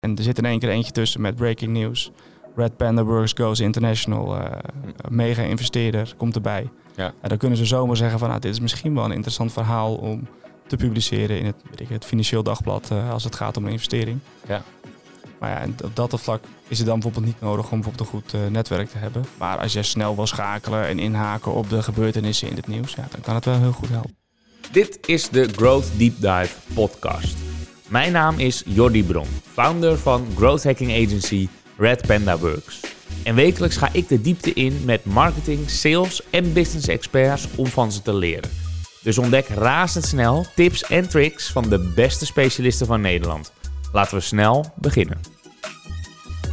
[0.00, 2.10] En er zit in één keer eentje tussen met breaking news.
[2.56, 4.36] Red Panda Works goes international.
[4.36, 4.44] Uh,
[5.08, 6.70] mega investeerder komt erbij.
[6.96, 7.12] Ja.
[7.20, 9.94] En dan kunnen ze zomaar zeggen van nou, dit is misschien wel een interessant verhaal
[9.94, 10.28] om
[10.66, 13.72] te publiceren in het, weet ik, het Financieel Dagblad uh, als het gaat om een
[13.72, 14.18] investering.
[14.46, 14.62] Ja.
[15.38, 18.34] Maar ja, op dat vlak is het dan bijvoorbeeld niet nodig om bijvoorbeeld een goed
[18.34, 19.24] uh, netwerk te hebben.
[19.38, 23.06] Maar als je snel wil schakelen en inhaken op de gebeurtenissen in het nieuws, ja,
[23.10, 24.16] dan kan het wel heel goed helpen.
[24.72, 27.36] Dit is de Growth Deep Dive podcast.
[27.90, 32.80] Mijn naam is Jordi Bron, founder van growth hacking agency Red Panda Works.
[33.24, 37.92] En wekelijks ga ik de diepte in met marketing, sales en business experts om van
[37.92, 38.50] ze te leren.
[39.02, 43.52] Dus ontdek razendsnel tips en tricks van de beste specialisten van Nederland.
[43.92, 45.20] Laten we snel beginnen.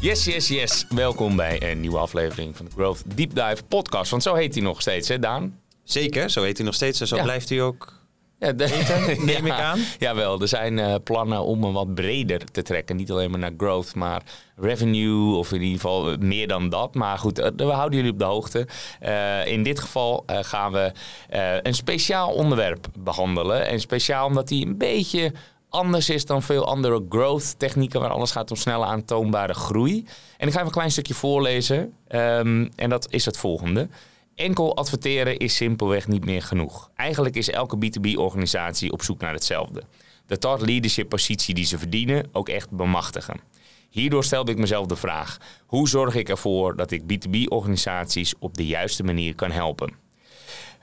[0.01, 0.85] Yes, yes, yes.
[0.89, 4.11] Welkom bij een nieuwe aflevering van de Growth Deep Dive podcast.
[4.11, 5.59] Want zo heet hij nog steeds, hè Daan?
[5.83, 7.96] Zeker, zo heet hij nog steeds en zo blijft hij ook
[8.39, 8.51] ja,
[9.17, 9.79] neem ik aan.
[9.99, 12.95] Jawel, er zijn uh, plannen om hem wat breder te trekken.
[12.95, 14.21] Niet alleen maar naar growth, maar
[14.55, 16.95] revenue of in ieder geval meer dan dat.
[16.95, 18.67] Maar goed, uh, we houden jullie op de hoogte.
[19.03, 20.91] Uh, in dit geval gaan we
[21.63, 23.67] een speciaal onderwerp behandelen.
[23.67, 25.33] En speciaal omdat hij een beetje
[25.69, 30.05] anders is dan veel andere growth technieken waar alles gaat om snelle aantoonbare groei.
[30.37, 31.93] En ik ga even een klein stukje voorlezen.
[32.09, 33.87] Um, en dat is het volgende.
[34.37, 36.89] Enkel adverteren is simpelweg niet meer genoeg.
[36.95, 39.83] Eigenlijk is elke B2B-organisatie op zoek naar hetzelfde.
[40.25, 43.39] De thought leadership positie die ze verdienen ook echt bemachtigen.
[43.89, 48.65] Hierdoor stelde ik mezelf de vraag: hoe zorg ik ervoor dat ik B2B-organisaties op de
[48.65, 49.93] juiste manier kan helpen?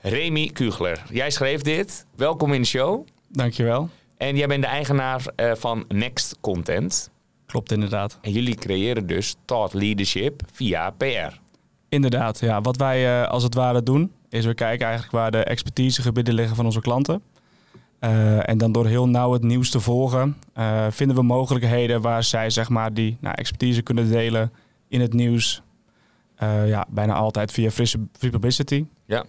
[0.01, 2.05] Remy Kugler, jij schreef dit.
[2.15, 3.07] Welkom in de show.
[3.27, 3.89] Dankjewel.
[4.17, 7.09] En jij bent de eigenaar uh, van Next Content.
[7.45, 8.17] Klopt inderdaad.
[8.21, 11.43] En jullie creëren dus thought leadership via PR.
[11.89, 12.61] Inderdaad, ja.
[12.61, 16.55] Wat wij uh, als het ware doen, is we kijken eigenlijk waar de expertisegebieden liggen
[16.55, 17.21] van onze klanten.
[17.99, 22.23] Uh, en dan door heel nauw het nieuws te volgen, uh, vinden we mogelijkheden waar
[22.23, 24.51] zij zeg maar, die nou, expertise kunnen delen
[24.87, 25.61] in het nieuws.
[26.65, 28.85] ja, bijna altijd via free publicity.
[29.05, 29.25] Ja.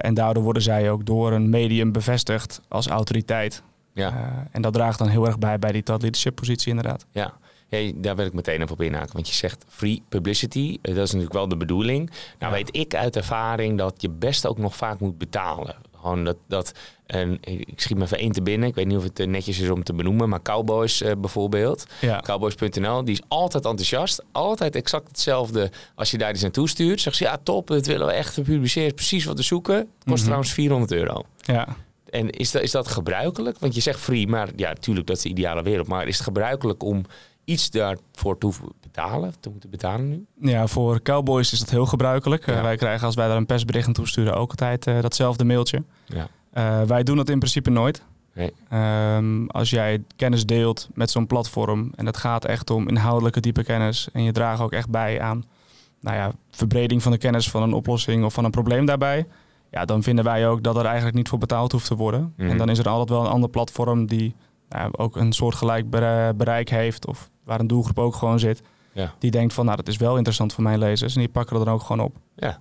[0.00, 3.62] en daardoor worden zij ook door een medium bevestigd als autoriteit.
[3.92, 4.46] Ja.
[4.50, 7.06] en dat draagt dan heel erg bij bij die thought leadership positie inderdaad.
[7.10, 7.34] Ja,
[7.68, 9.12] Hey, daar wil ik meteen even op inhaken.
[9.12, 10.78] Want je zegt free publicity.
[10.82, 12.10] Eh, dat is natuurlijk wel de bedoeling.
[12.38, 15.76] Nou weet ik uit ervaring dat je best ook nog vaak moet betalen.
[16.00, 16.72] Gewoon dat, dat
[17.06, 18.68] en ik schiet me even één te binnen.
[18.68, 20.28] Ik weet niet of het eh, netjes is om te benoemen.
[20.28, 21.86] Maar Cowboys uh, bijvoorbeeld.
[22.00, 22.20] Ja.
[22.20, 23.04] Cowboys.nl.
[23.04, 24.24] Die is altijd enthousiast.
[24.32, 25.70] Altijd exact hetzelfde.
[25.94, 27.00] Als je daar iets naartoe stuurt.
[27.00, 27.66] Zeg ze ja top.
[27.66, 28.94] Dat willen we echt publiceren.
[28.94, 29.76] Precies wat we zoeken.
[29.76, 30.24] Het kost mhm.
[30.24, 31.22] trouwens 400 euro.
[31.36, 31.76] Ja.
[32.10, 33.58] En is dat, is dat gebruikelijk?
[33.58, 35.86] Want je zegt free, maar ja, natuurlijk, dat is de ideale wereld.
[35.86, 37.04] Maar is het gebruikelijk om
[37.48, 38.50] iets daarvoor te
[38.80, 40.26] betalen, te moeten betalen nu?
[40.50, 42.46] Ja, voor Cowboys is dat heel gebruikelijk.
[42.46, 45.82] Eh, wij krijgen als wij daar een persbericht aan toesturen ook altijd uh, datzelfde mailtje.
[46.06, 46.28] Ja.
[46.54, 48.02] Uh, wij doen dat in principe nooit.
[48.34, 48.52] Nee.
[49.16, 53.64] Um, als jij kennis deelt met zo'n platform en het gaat echt om inhoudelijke diepe
[53.64, 55.44] kennis en je draagt ook echt bij aan
[56.00, 59.26] nou ja, verbreding van de kennis van een oplossing of van een probleem daarbij,
[59.70, 62.32] ja, dan vinden wij ook dat er eigenlijk niet voor betaald hoeft te worden.
[62.36, 62.56] En mhm.
[62.56, 64.34] dan is er altijd wel een ander platform die
[64.68, 65.90] nou, ook een soortgelijk
[66.36, 68.62] bereik heeft of waar een doelgroep ook gewoon zit.
[68.92, 69.14] Ja.
[69.18, 71.14] Die denkt van, nou, dat is wel interessant voor mijn lezers.
[71.14, 72.16] En die pakken er dan ook gewoon op.
[72.36, 72.60] Ja,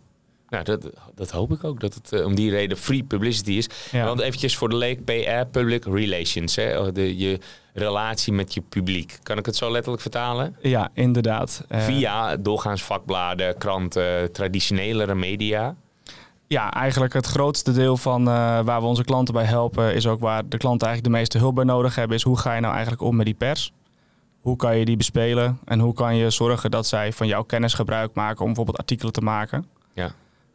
[0.49, 3.69] nou, dat, dat hoop ik ook, dat het uh, om die reden free publicity is.
[3.91, 4.05] Ja.
[4.05, 6.79] Want eventjes voor de leek, PR, public relations, hè?
[6.79, 7.39] Oh, de, je
[7.73, 9.19] relatie met je publiek.
[9.23, 10.55] Kan ik het zo letterlijk vertalen?
[10.61, 11.65] Ja, inderdaad.
[11.69, 15.75] Uh, Via doorgaans vakbladen, kranten, traditionelere media.
[16.47, 18.25] Ja, eigenlijk het grootste deel van uh,
[18.59, 19.93] waar we onze klanten bij helpen...
[19.95, 22.17] is ook waar de klanten eigenlijk de meeste hulp bij nodig hebben...
[22.17, 23.71] is hoe ga je nou eigenlijk om met die pers?
[24.47, 27.73] Hoe kan je die bespelen en hoe kan je zorgen dat zij van jouw kennis
[27.73, 29.65] gebruik maken om bijvoorbeeld artikelen te maken?
[29.93, 30.11] Ja.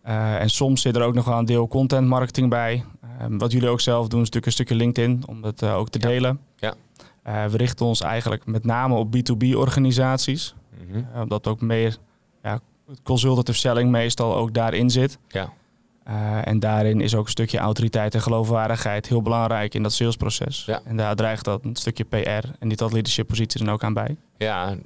[0.07, 2.85] Uh, en soms zit er ook nog wel een deel content marketing bij.
[3.05, 5.89] Uh, wat jullie ook zelf doen, is natuurlijk een stukje LinkedIn om dat uh, ook
[5.89, 6.41] te delen.
[6.57, 6.75] Ja.
[7.23, 10.55] we richten ons eigenlijk met name op B2B-organisaties.
[10.81, 11.23] Mm -hmm.
[11.23, 11.97] omdat ook meer
[12.43, 12.61] ja,
[13.03, 15.19] consultative selling meestal ook daarin zit.
[15.29, 15.53] Ja.
[16.09, 20.65] Uh, en daarin is ook een stukje autoriteit en geloofwaardigheid heel belangrijk in dat salesproces.
[20.65, 20.81] Ja.
[20.85, 23.95] En daar dreigt dat een stukje PR en die tot leadership positie dan ook aan
[23.95, 24.17] bij.
[24.43, 24.77] Ja,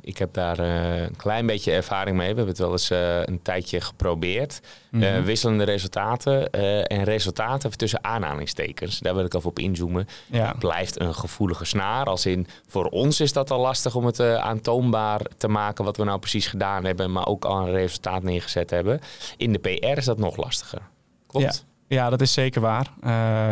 [0.00, 2.28] ik heb daar uh, een klein beetje ervaring mee.
[2.28, 4.60] We hebben het wel eens uh, een tijdje geprobeerd.
[4.90, 5.24] Mm -hmm.
[5.24, 6.50] wisselende resultaten
[6.86, 8.98] en resultaten tussen aanhalingstekens.
[8.98, 10.08] Daar wil ik even op inzoomen.
[10.26, 10.48] Ja.
[10.48, 12.04] Het blijft een gevoelige snaar.
[12.04, 16.04] Als in, voor ons is dat al lastig om het aantoonbaar te maken wat we
[16.04, 19.00] nou precies gedaan hebben, maar ook al een resultaat neergezet hebben.
[19.36, 20.82] In de PR is dat nog lastiger.
[21.26, 21.64] Klopt?
[21.88, 21.96] Ja.
[21.96, 22.86] ja dat is zeker waar.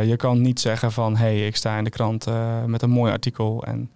[0.06, 2.26] je kan niet zeggen van, hé, hey, ik sta in de krant
[2.66, 3.90] met een mooi artikel en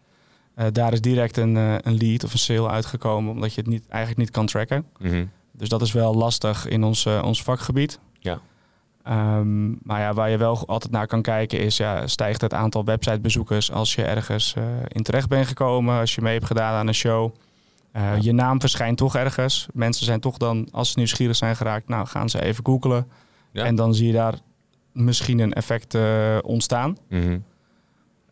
[0.56, 3.70] uh, daar is direct een, uh, een lead of een sale uitgekomen, omdat je het
[3.70, 4.84] niet, eigenlijk niet kan tracken.
[4.98, 5.30] Mm -hmm.
[5.52, 7.98] Dus dat is wel lastig in ons, uh, ons vakgebied.
[8.18, 8.40] Ja.
[9.02, 12.84] Ehm, maar ja, waar je wel altijd naar kan kijken is, ja, stijgt het aantal
[12.84, 14.54] websitebezoekers als je ergens
[14.88, 17.34] in terecht bent gekomen, als je mee hebt gedaan aan een show.
[18.20, 19.66] Je naam verschijnt toch ergens.
[19.72, 23.06] Mensen zijn toch dan, als ze nieuwsgierig zijn geraakt, nou gaan ze even googlen.
[23.52, 24.34] En dan zie je daar
[24.92, 25.96] misschien een effect
[26.42, 26.96] ontstaan.
[27.08, 27.44] Mm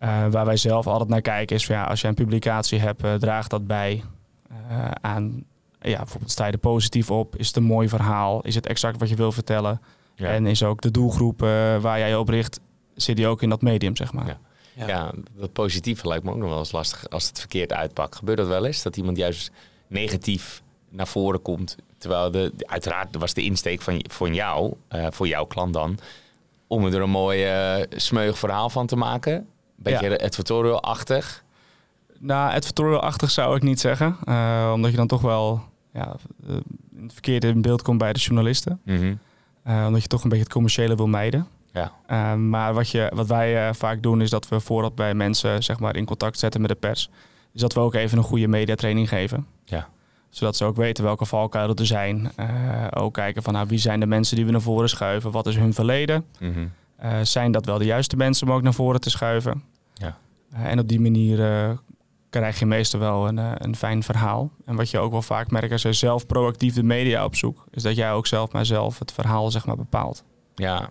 [0.01, 3.05] uh, waar wij zelf altijd naar kijken is van ja, als je een publicatie hebt,
[3.05, 4.05] uh, draagt dat bij
[4.51, 5.45] uh, aan,
[5.81, 8.99] ja, bijvoorbeeld sta je er positief op, is het een mooi verhaal, is het exact
[8.99, 9.81] wat je wil vertellen
[10.17, 11.41] en is ook de doelgroep
[11.81, 12.61] waar jij je op richt,
[12.95, 14.27] zit die ook in dat medium, zeg maar.
[14.27, 14.39] Ja.
[14.75, 14.87] Ja.
[14.87, 18.17] ja, dat positieve lijkt me ook nog wel eens lastig als het verkeerd uitpakt.
[18.17, 18.83] Gebeurt dat wel eens?
[18.83, 19.51] Dat iemand juist
[19.87, 25.45] negatief naar voren komt, terwijl de, uiteraard was de insteek van, van jou, voor jouw
[25.45, 25.99] klant dan,
[26.67, 27.49] om er een mooi
[27.91, 29.49] smeug verhaal van te maken.
[29.83, 31.45] Beetje advertorial-achtig?
[32.19, 34.17] Nou, advertorial-achtig zou ik niet zeggen.
[34.25, 35.63] Uh, omdat je dan toch wel
[35.93, 36.17] ja,
[36.49, 36.57] uh,
[37.03, 38.81] het verkeerde in beeld komt bij de journalisten.
[38.85, 39.19] Mm -hmm.
[39.67, 41.47] uh, omdat je toch een beetje het commerciële wil mijden.
[41.73, 42.37] Ja.
[42.37, 45.97] maar wat, je, wat wij vaak doen is dat we voordat wij mensen zeg maar,
[45.97, 47.11] in contact zetten met de pers...
[47.53, 49.47] is dat we ook even een goede mediatraining geven.
[49.65, 49.89] Ja.
[50.31, 52.33] Zodat ze ook weten welke valkuilen er zijn.
[52.91, 55.31] ook kijken van nou, wie zijn de mensen die we naar voren schuiven.
[55.31, 56.25] Wat is hun verleden?
[56.39, 57.25] Mm -hmm.
[57.25, 59.63] zijn dat wel de juiste mensen om ook naar voren te schuiven?
[60.01, 60.19] Ja.
[60.53, 61.71] Eh, en op die manier eh,
[62.31, 64.51] krijg je meestal wel een, eh, een fijn verhaal.
[64.65, 67.83] En wat je ook wel vaak merkt als je zelf proactief de media opzoekt, is
[67.83, 70.25] dat jij ook zelf maar zelf het verhaal zeg maar bepaalt.
[70.55, 70.91] Ja,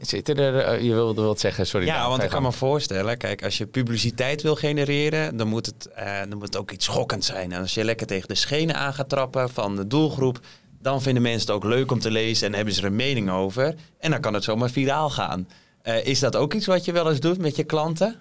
[0.00, 1.86] Zitten er, je wilde wat zeggen, sorry.
[1.86, 5.88] Ja, want ik kan me voorstellen, kijk, als je publiciteit wil genereren, dan moet, het,
[6.28, 7.52] dan moet het ook iets schokkend zijn.
[7.52, 10.40] En als je lekker tegen de schenen aan gaat trappen van de doelgroep,
[10.82, 13.30] dan vinden mensen het ook leuk om te lezen en hebben ze er een mening
[13.30, 13.74] over.
[13.98, 15.48] En dan kan het zomaar viraal gaan.
[16.02, 18.16] is dat ook iets wat je wel eens doet met je klanten?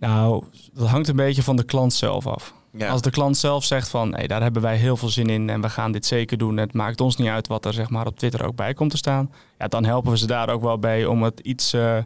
[0.00, 2.54] Nou, dat hangt een beetje van de klant zelf af.
[2.88, 5.60] Als de klant zelf zegt van, hey, daar hebben wij heel veel zin in en
[5.60, 6.56] we gaan dit zeker doen.
[6.56, 8.96] Het maakt ons niet uit wat er zeg maar, op Twitter ook bij komt te
[8.96, 9.30] staan.
[9.58, 11.98] Ja, dan helpen we ze daar ook wel bij om het iets, uh,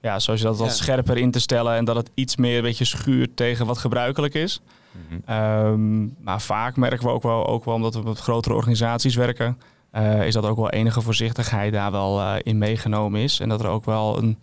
[0.00, 1.74] ja, zoals je dat wat scherper in te stellen.
[1.74, 4.60] En dat het iets meer een beetje schuurt tegen wat gebruikelijk is.
[4.92, 5.20] Mhm.
[5.24, 9.58] Ehm, maar vaak merken we ook wel, ook wel omdat we met grotere organisaties werken,
[9.92, 13.40] uh, is dat ook wel enige voorzichtigheid daar wel uh, in meegenomen is.
[13.40, 14.38] En dat er ook wel een,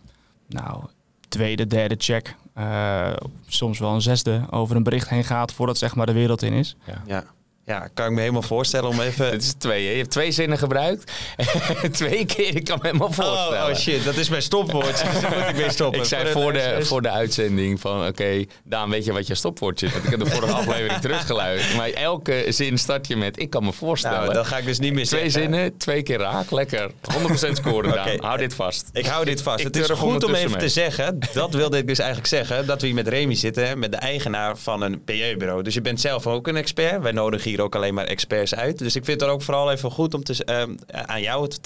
[0.48, 0.84] nou,
[1.28, 2.36] tweede, derde check
[3.48, 6.54] soms wel een zesde over een bericht heen gaat voordat zeg maar de wereld in
[6.54, 6.76] is.
[6.86, 7.02] Ja.
[7.06, 7.24] ja.
[7.66, 9.26] Ja, kan ik me helemaal voorstellen om even...
[9.32, 9.92] Het is twee, hè?
[9.92, 11.12] Je hebt twee zinnen gebruikt.
[11.92, 13.64] twee keer, ik kan me helemaal voorstellen.
[13.64, 15.04] Oh, oh shit, dat is mijn stopwoord.
[15.14, 16.00] dus moet ik weer stoppen.
[16.00, 18.00] Ik zei voor de, voor de uitzending van...
[18.00, 19.92] Oké, okay, Daan, weet je wat je stopwoord is?
[19.92, 21.78] Want ik heb de vorige aflevering teruggeluisterd.
[21.78, 23.40] Maar elke zin start je met...
[23.40, 24.20] Ik kan me voorstellen.
[24.20, 26.52] Nou, dan ga ik dus niet meer Twee zinnen, twee keer raak.
[26.52, 26.92] Lekker.
[26.92, 28.08] 100% scoren, Daan.
[28.08, 28.18] Okay.
[28.22, 28.90] Hou dit vast.
[28.94, 29.64] Ik hou dit vast.
[29.64, 31.20] het is goed om even te zeggen...
[31.34, 32.66] Dat wilde ik dus eigenlijk zeggen.
[32.66, 33.80] Dat we hier met Remy zitten.
[33.80, 35.64] Met de eigenaar van een PR-bureau.
[35.64, 37.02] Dus je bent zelf ook een expert.
[37.02, 38.78] Wij nodigen hier ook alleen maar experts uit.
[38.78, 41.60] Dus ik vind het ook vooral even goed om te, uh, aan jou te,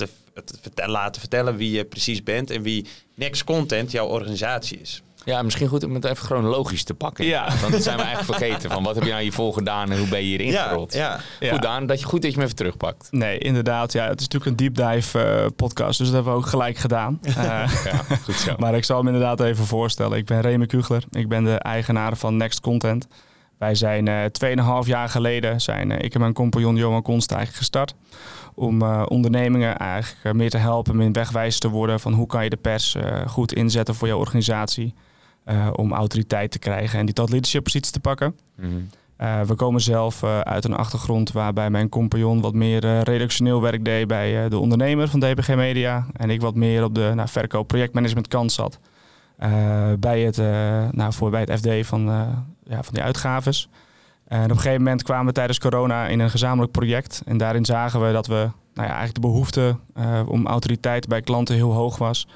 [0.73, 2.85] te, laten vertellen wie je precies bent en wie
[3.15, 5.01] Next Content jouw organisatie is.
[5.27, 7.25] Ja, misschien goed om het even chronologisch te pakken.
[7.25, 7.47] Ja.
[7.61, 8.71] Want dat zijn we eigenlijk vergeten.
[8.71, 10.93] Van wat heb je nou hiervoor gedaan en hoe ben je hierin ja, gerold?
[10.93, 11.51] Ja, ja.
[11.51, 13.07] Goed, Daan, dat je goed dat je me even terugpakt.
[13.11, 13.93] Nee, inderdaad.
[13.93, 15.97] Ja, het is natuurlijk een deep dive uh, podcast.
[15.97, 17.19] Dus dat hebben we ook gelijk gedaan.
[17.27, 17.33] Uh,
[17.91, 18.55] ja, goed zo.
[18.63, 20.17] Maar ik zal me inderdaad even voorstellen.
[20.17, 21.03] Ik ben Remy Kugler.
[21.11, 23.07] Ik ben de eigenaar van Next Content.
[23.57, 27.59] Wij zijn uh, 2,5 jaar geleden, zijn uh, ik en mijn compagnon Johan Konst eigenlijk
[27.59, 27.95] gestart.
[28.53, 32.49] Om uh, ondernemingen eigenlijk meer te helpen, meer wegwijs te worden van hoe kan je
[32.49, 32.95] de pers
[33.27, 34.93] goed inzetten voor jouw organisatie.
[35.75, 38.35] om autoriteit te krijgen en die tot leadership positie te pakken.
[38.55, 38.69] Mm
[39.17, 39.45] -hmm.
[39.45, 44.49] we komen zelf uit een achtergrond waarbij mijn compagnon wat meer redactioneel werk deed bij
[44.49, 46.05] de ondernemer van DPG Media.
[46.13, 48.79] En ik wat meer op de nou, verkoop projectmanagement kant zat.
[49.99, 50.37] bij, het,
[50.91, 52.09] nou, voor, bij het FD van
[52.69, 53.69] ja, van die uitgaves.
[54.27, 57.21] En op een gegeven moment kwamen we tijdens corona in een gezamenlijk project.
[57.25, 61.21] En daarin zagen we dat we nou ja, eigenlijk de behoefte uh, om autoriteit bij
[61.21, 62.27] klanten heel hoog was.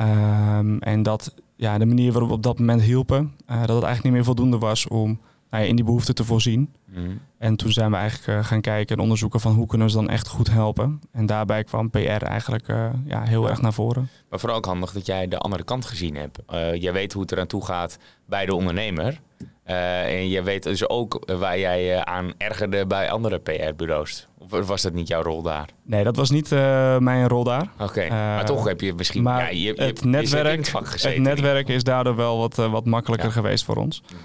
[0.00, 3.68] Um, en dat ja, de manier waarop we op dat moment hielpen, uh, dat het
[3.68, 5.20] eigenlijk niet meer voldoende was om
[5.52, 6.74] nou ja, in die behoefte te voorzien.
[6.84, 7.10] Mhm.
[7.38, 9.98] En toen zijn we eigenlijk uh, gaan kijken en onderzoeken van hoe kunnen we ze
[9.98, 11.00] dan echt goed helpen.
[11.10, 12.66] En daarbij kwam PR eigenlijk
[13.04, 14.08] ja, heel erg naar voren.
[14.30, 16.38] Maar vooral ook handig dat jij de andere kant gezien hebt.
[16.82, 19.20] jij weet hoe het eraan toe gaat bij de ondernemer.
[19.64, 24.28] En je weet dus ook waar jij je aan ergerde bij andere PR-bureaus.
[24.38, 25.68] Of was dat niet jouw rol daar?
[25.82, 26.50] Nee, dat was niet
[26.98, 27.68] mijn rol daar.
[27.78, 29.22] Oké, maar toch heb je misschien...
[29.22, 33.64] Maar ja, je, je, het, netwerk, het netwerk is daardoor wel wat, wat makkelijker geweest
[33.64, 34.02] voor ons.
[34.12, 34.18] Mm.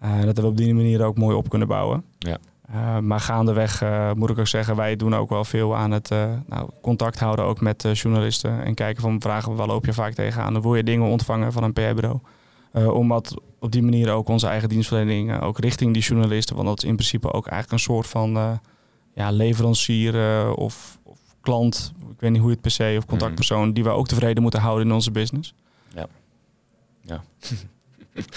[0.00, 2.04] Dat hebben we op die manier ook mooi op kunnen bouwen.
[2.18, 2.38] Ja.
[3.00, 6.10] maar gaandeweg moet ik ook zeggen, wij doen ook wel veel aan het
[6.46, 8.64] nou, contact houden ook met journalisten.
[8.64, 10.52] En kijken van vragen, waar loop je vaak tegenaan?
[10.52, 12.18] Dan wil je dingen ontvangen van een PR-bureau.
[12.72, 16.56] Om wat op die manier ook onze eigen dienstverlening ook richting die journalisten.
[16.56, 18.60] Want dat is in principe ook eigenlijk een soort van
[19.12, 20.14] ja, leverancier
[20.54, 23.90] of, of, klant, ik weet niet hoe je het per se, of contactpersoon, die we
[23.90, 25.54] ook tevreden moeten houden in onze business.
[25.94, 26.06] Ja.
[27.02, 27.22] Ja.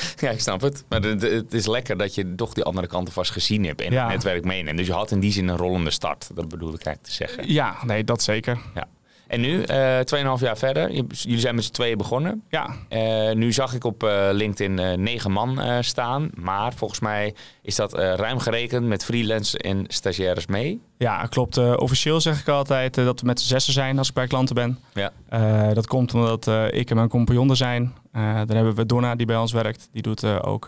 [0.20, 0.86] ja, ik snap het.
[0.90, 4.08] Maar het, is lekker dat je toch die andere kant vast gezien hebt en het
[4.08, 4.78] netwerk meeneemt.
[4.78, 6.30] Dus je had in die zin een rollende start.
[6.34, 7.54] Dat bedoel ik eigenlijk te zeggen.
[7.54, 8.58] Ja, nee, dat zeker.
[8.75, 8.88] Ja.
[9.28, 10.06] En nu, uh, eh,
[10.38, 12.44] 2,5 jaar verder, jullie zijn met z'n tweeën begonnen.
[12.50, 12.75] Ja.
[12.90, 16.30] Uh, nu zag ik op uh, LinkedIn negen man staan.
[16.34, 20.82] Maar volgens mij is dat ruim gerekend met freelance en stagiaires mee.
[20.98, 21.78] Ja, klopt.
[21.78, 24.80] officieel zeg ik altijd dat we met z'n zessen zijn als ik bij klanten ben.
[24.94, 25.74] Ja.
[25.74, 27.94] dat komt omdat ik en mijn compagnon er zijn.
[28.22, 29.89] Dan hebben we Donna die bij ons werkt.
[29.91, 30.65] Die doet ook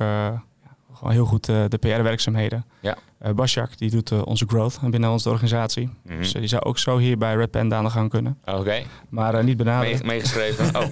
[0.94, 2.66] gewoon heel goed de PR-werkzaamheden.
[2.80, 2.98] Ja.
[3.36, 5.90] Basjak, die doet onze growth binnen onze organisatie.
[6.04, 6.18] Mhm.
[6.18, 8.38] Dus die zou ook zo hier bij Red Panda aan de gang kunnen.
[8.46, 8.84] Oké.
[9.10, 10.06] Maar niet benaderen.
[10.06, 10.76] meegeschreven?
[10.76, 10.92] Oh.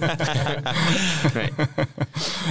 [1.34, 1.50] nee.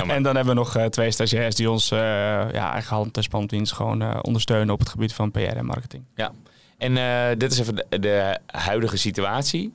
[0.07, 4.23] en dan hebben we nog twee stagiairs die ons ja, eigen hand en spandienst gewoon
[4.23, 6.03] ondersteunen op het gebied van PR en marketing.
[6.15, 6.31] Ja.
[6.77, 9.73] En dit is even de huidige situatie.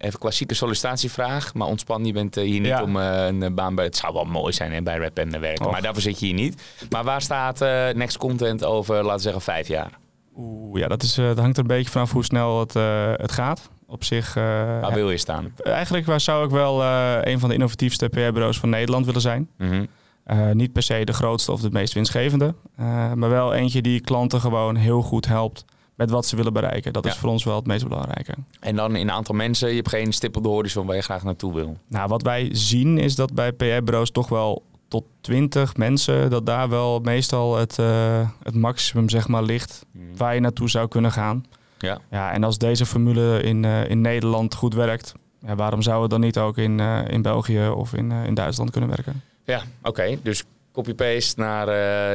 [0.00, 3.84] Even klassieke sollicitatievraag, maar ontspan, je bent eh, hier niet om uh, een baan bij...
[3.84, 6.34] Het zou wel mooi zijn hè, bij Rap en werken, maar daarvoor zit je hier
[6.34, 6.62] niet.
[6.90, 9.98] Maar waar staat uh, Next Content over, laten we zeggen, vijf jaar?
[10.36, 12.74] Oeh, ja, dat, is, dat hangt er een beetje vanaf hoe snel het,
[13.20, 13.70] het gaat.
[13.86, 14.34] Op zich...
[14.34, 15.54] waar wil je staan?
[15.62, 16.84] Eigenlijk waar zou ik wel
[17.24, 19.50] een van de innovatiefste PR-bureaus van Nederland willen zijn.
[19.58, 19.88] Mm
[20.52, 22.54] niet per se de grootste of de meest winstgevende,
[23.14, 25.64] maar wel eentje die klanten gewoon heel goed helpt
[26.00, 26.92] met wat ze willen bereiken.
[26.92, 28.34] Dat is voor ons wel het meest belangrijke.
[28.60, 31.02] En dan in een aantal mensen, je hebt geen stip op de horizon waar je
[31.02, 31.76] graag naartoe wil.
[31.88, 36.68] Nou, wat wij zien is dat bij PR-bureaus toch wel tot 20 mensen, dat daar
[36.68, 40.16] wel meestal het, uh, het maximum zeg maar ligt hmm.
[40.16, 41.44] waar je naartoe zou kunnen gaan.
[41.78, 41.98] Ja.
[42.10, 45.12] ja en als deze formule in, uh, in Nederland goed werkt,
[45.46, 48.70] ja, waarom zou het dan niet ook in, uh, in België of in, in Duitsland
[48.70, 49.22] kunnen werken?
[49.44, 50.18] Ja, oké.
[50.22, 51.66] Dus copy-paste naar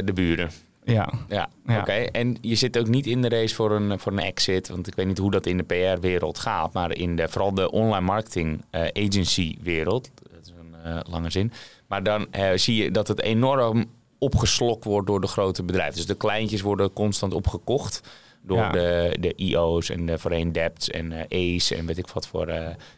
[0.05, 0.49] de buren.
[0.85, 1.13] Ja.
[1.29, 1.49] Ja,
[1.79, 1.91] oké.
[1.91, 4.67] En je zit ook niet in de race voor een, voor een exit.
[4.67, 6.73] Want ik weet niet hoe dat in de PR-wereld gaat.
[6.73, 10.11] Maar in de, vooral de online marketing uh, agency-wereld.
[10.31, 11.51] Dat is een uh, lange zin.
[11.87, 13.85] Maar dan uh, zie je dat het enorm
[14.17, 15.95] opgeslokt wordt door de grote bedrijven.
[15.95, 18.01] Dus de kleintjes worden constant opgekocht.
[18.45, 18.69] Door ja.
[18.69, 22.53] de, de IO's en de voorheen Debts en Ace en weet ik wat voor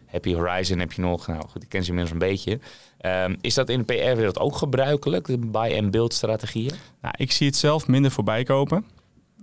[0.05, 1.27] Happy Horizon heb je nog.
[1.27, 2.59] Nou goed, ik ken ze inmiddels een beetje.
[3.01, 6.73] Um, is dat in de PR-wereld ook gebruikelijk, de buy-and-build strategieën?
[7.01, 8.85] Nou, ik zie het zelf minder voorbij kopen.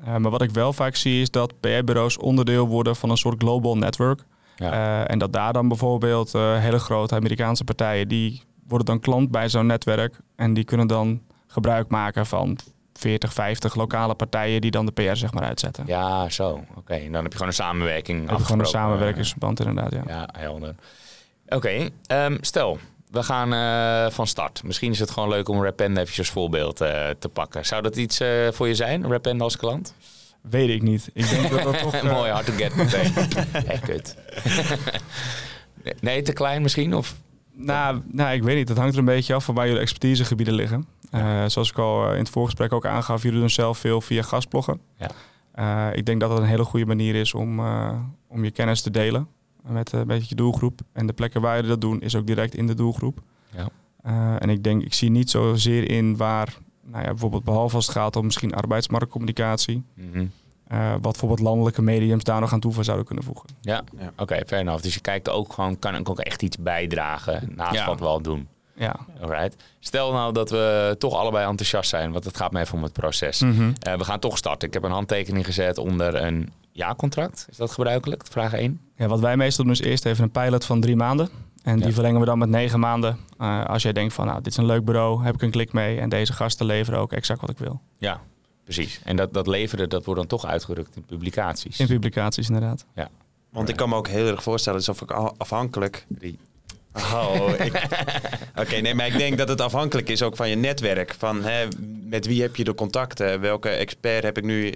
[0.01, 3.43] Uh, maar wat ik wel vaak zie is dat PR-bureaus onderdeel worden van een soort
[3.43, 4.25] global network.
[4.57, 4.73] Ja.
[4.73, 9.31] Uh, en dat daar dan bijvoorbeeld uh, hele grote Amerikaanse partijen, die worden dan klant
[9.31, 10.19] bij zo'n netwerk.
[10.37, 12.59] En die kunnen dan gebruik maken van
[12.99, 15.85] 40, 50 lokale partijen die dan de PR zeg maar uitzetten.
[15.87, 16.51] Ja, zo.
[16.51, 17.11] Oké, okay.
[17.11, 18.31] dan heb je gewoon een samenwerking.
[18.31, 20.03] Heb gewoon een samenwerkingsverband inderdaad, ja.
[20.07, 20.75] Ja, helder.
[21.47, 22.27] Oké, okay.
[22.27, 22.79] um, stel,
[23.11, 24.63] we gaan uh, van start.
[24.63, 27.67] Misschien is het gewoon leuk om Rapenda even als voorbeeld uh, te pakken.
[27.67, 29.95] Zou dat iets uh, voor je zijn, Rapenda als klant?
[30.41, 31.11] Weet ik niet.
[31.13, 32.03] Ik denk dat dat toch...
[32.03, 33.13] Mooi, hard to get meteen.
[33.67, 34.17] hey, kut.
[36.01, 36.95] nee, te klein misschien?
[36.95, 37.15] Of...
[37.53, 38.69] Nou, nou, ik weet niet.
[38.69, 40.87] Dat hangt er een beetje af van waar jullie expertisegebieden liggen.
[41.11, 44.81] Uh, zoals ik al in het voorgesprek ook aangaf, jullie doen zelf veel via gastbloggen.
[44.97, 45.11] Ja.
[45.91, 48.83] Uh, ik denk dat dat een hele goede manier is om, uh, om je kennis
[48.83, 49.29] te delen
[49.63, 50.81] met een beetje je doelgroep.
[50.93, 53.21] En de plekken waar je dat doen is ook direct in de doelgroep.
[53.51, 54.39] Ja.
[54.39, 57.97] en ik denk, ik zie niet zozeer in waar, nou ja, bijvoorbeeld behalve als het
[57.97, 59.83] gaat om misschien arbeidsmarktcommunicatie.
[59.95, 60.31] Mm -hmm.
[60.73, 63.49] Uh, wat bijvoorbeeld landelijke mediums daar nog aan toe zouden kunnen voegen.
[63.61, 64.07] Ja, ja.
[64.07, 64.83] oké, okay, fair enough.
[64.83, 67.87] Dus je kijkt ook gewoon, kan ik ook echt iets bijdragen naast ja.
[67.87, 68.49] wat we al doen.
[68.77, 68.97] Ja.
[69.21, 69.57] Alright.
[69.81, 72.93] Stel nou dat we toch allebei enthousiast zijn, want het gaat me even om het
[72.93, 73.41] proces.
[73.41, 73.73] Mm -hmm.
[73.87, 74.69] uh, we gaan toch starten.
[74.69, 77.47] Ik heb een handtekening gezet onder een jaarcontract.
[77.51, 78.25] Is dat gebruikelijk?
[78.31, 78.81] Vraag 1.
[78.97, 81.29] Ja, wat wij meestal doen is eerst even een pilot van drie maanden.
[81.63, 83.19] En die verlengen we dan met negen maanden.
[83.41, 85.73] Uh, als jij denkt van, nou, dit is een leuk bureau, heb ik een klik
[85.73, 86.01] mee.
[86.01, 87.81] En deze gasten leveren ook exact wat ik wil.
[87.99, 88.21] Ja,
[88.65, 89.01] Precies.
[89.05, 91.81] En dat, dat leveren, dat wordt dan toch uitgerukt in publicaties.
[91.81, 92.85] In publicaties, inderdaad.
[92.95, 93.09] Ja.
[93.51, 96.07] Want ik kan me ook heel erg voorstellen, alsof ik afhankelijk...
[96.97, 97.51] Oh,
[98.61, 101.15] Oké, nee, maar ik denk dat het afhankelijk is ook van je netwerk.
[101.19, 101.67] Van hè,
[102.05, 103.41] met wie heb je de contacten?
[103.41, 104.73] Welke expert heb ik nu uh,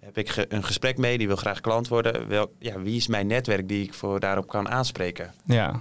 [0.00, 1.18] heb ik ge een gesprek mee?
[1.18, 2.28] Die wil graag klant worden.
[2.28, 5.32] Wel, ja, wie is mijn netwerk die ik voor daarop kan aanspreken?
[5.44, 5.80] Ja,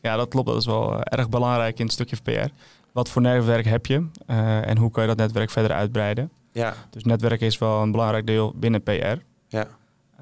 [0.00, 0.46] ja dat klopt.
[0.46, 2.52] Dat is wel uh, erg belangrijk in het stukje PR.
[2.92, 6.30] Wat voor netwerk heb je uh, en hoe kan je dat netwerk verder uitbreiden?
[6.52, 6.74] Ja.
[6.90, 9.16] Dus netwerk is wel een belangrijk deel binnen PR.
[9.48, 9.66] Ja.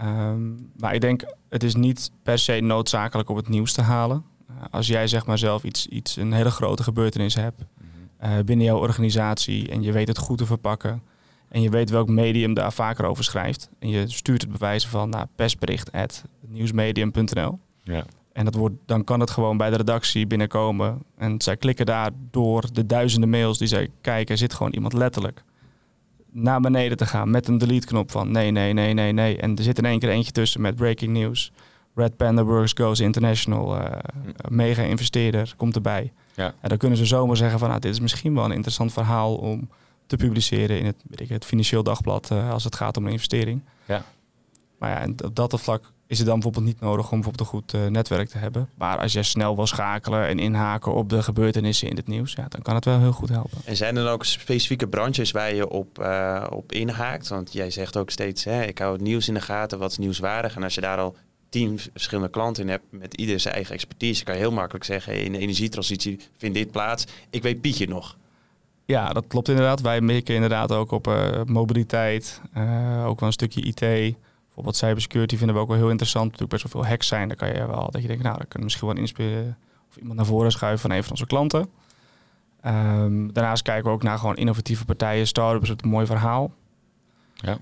[0.02, 4.24] Um, maar ik denk, het is niet per se noodzakelijk om het nieuws te halen.
[4.50, 7.64] Uh, als jij zeg maar zelf iets, iets een hele grote gebeurtenis hebt
[8.24, 11.02] uh, binnen jouw organisatie en je weet het goed te verpakken
[11.48, 15.08] en je weet welk medium daar vaker over schrijft en je stuurt het bewijzen van
[15.08, 17.58] naar persbericht at nieuwsmedium.nl.
[17.82, 18.04] Ja.
[18.32, 21.02] En dat wordt, dan kan het gewoon bij de redactie binnenkomen.
[21.16, 25.44] En zij klikken daar door de duizenden mails die zij kijken, zit gewoon iemand letterlijk
[26.42, 29.36] naar beneden te gaan met een delete-knop van nee, nee, nee, nee, nee.
[29.36, 31.52] En er zit in één keer eentje tussen met breaking news.
[31.94, 33.76] Red Panda Works goes international.
[33.76, 33.86] Uh,
[34.48, 36.12] mega investeerder komt erbij.
[36.34, 36.54] Ja.
[36.60, 39.36] En dan kunnen ze zomaar zeggen van nou, dit is misschien wel een interessant verhaal
[39.36, 39.68] om
[40.06, 43.12] te publiceren in het, weet ik, het Financieel Dagblad uh, als het gaat om een
[43.12, 43.62] investering.
[43.84, 44.04] Ja.
[44.78, 47.54] Maar ja, en op dat vlak is het dan bijvoorbeeld niet nodig om bijvoorbeeld een
[47.54, 48.68] goed uh, netwerk te hebben.
[48.74, 52.48] Maar als je snel wil schakelen en inhaken op de gebeurtenissen in het nieuws, ja,
[52.48, 53.58] dan kan het wel heel goed helpen.
[53.64, 57.28] En zijn er dan ook specifieke branches waar je op, uh, op inhaakt?
[57.28, 59.98] Want jij zegt ook steeds, hè, ik hou het nieuws in de gaten, wat is
[59.98, 60.56] nieuwswaardig?
[60.56, 61.16] En als je daar al
[61.48, 65.22] tien verschillende klanten in hebt, met ieder zijn eigen expertise, kan je heel makkelijk zeggen,
[65.22, 67.06] in de energietransitie vindt dit plaats.
[67.30, 68.16] Ik weet Pietje nog.
[68.84, 69.80] Ja, dat klopt inderdaad.
[69.80, 72.40] Wij mikken inderdaad ook op uh, mobiliteit,
[73.04, 74.16] ook wel een stukje IT.
[74.58, 76.24] Bijvoorbeeld cybersecurity vinden we ook wel heel interessant.
[76.24, 77.28] Natuurlijk best wel veel hacks zijn.
[77.28, 80.16] Dan kan je wel dat je denkt, nou, dan kunnen misschien wel inspireren of iemand
[80.16, 81.60] naar voren schuiven van een van onze klanten.
[82.66, 86.52] Um, daarnaast kijken we ook naar gewoon innovatieve partijen, startups met een mooi verhaal.
[87.34, 87.58] Ja.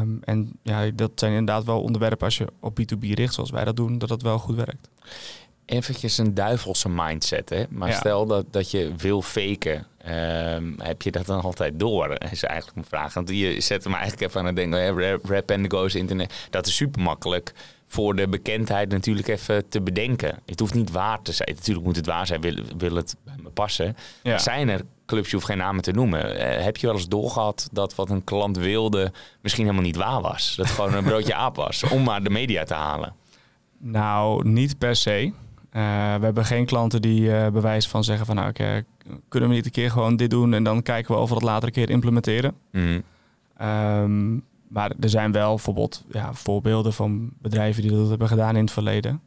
[0.00, 3.64] Um, en ja, dat zijn inderdaad wel onderwerpen als je op B2B richt, zoals wij
[3.64, 4.90] dat doen, dat dat wel goed werkt
[5.68, 7.48] eventjes een duivelse mindset.
[7.48, 7.64] Hè?
[7.68, 12.16] Maar stel dat, dat je wil faken, ehm, heb je dat dan altijd door?
[12.30, 13.14] Is eigenlijk mijn vraag.
[13.14, 16.46] Want je zet hem eigenlijk even aan het denken, rap and goes internet.
[16.50, 17.52] Dat is super makkelijk
[17.86, 20.38] voor de bekendheid natuurlijk even te bedenken.
[20.46, 21.54] Het hoeft niet waar te zijn.
[21.54, 23.96] Natuurlijk moet het waar zijn, wil, wil het bij me passen.
[24.36, 26.36] Zijn er clubs, je hoeft geen namen te noemen.
[26.36, 30.20] Uh, heb je wel eens doorgehad dat wat een klant wilde misschien helemaal niet waar
[30.20, 30.54] was?
[30.56, 33.14] Dat het gewoon een broodje aap was, om maar de media te halen?
[33.78, 35.32] Nou, niet per se.
[35.78, 38.84] Eh, we hebben geen klanten die uh, bewijs van zeggen van nou, okay,
[39.28, 41.42] kunnen we niet een keer gewoon dit doen en dan kijken we of we dat
[41.42, 42.54] later een keer implementeren.
[42.72, 43.00] Mhm.
[43.56, 44.34] Ehm,
[44.68, 48.70] maar er zijn wel bijvoorbeeld ja, voorbeelden van bedrijven die dat hebben gedaan in het
[48.70, 49.20] verleden.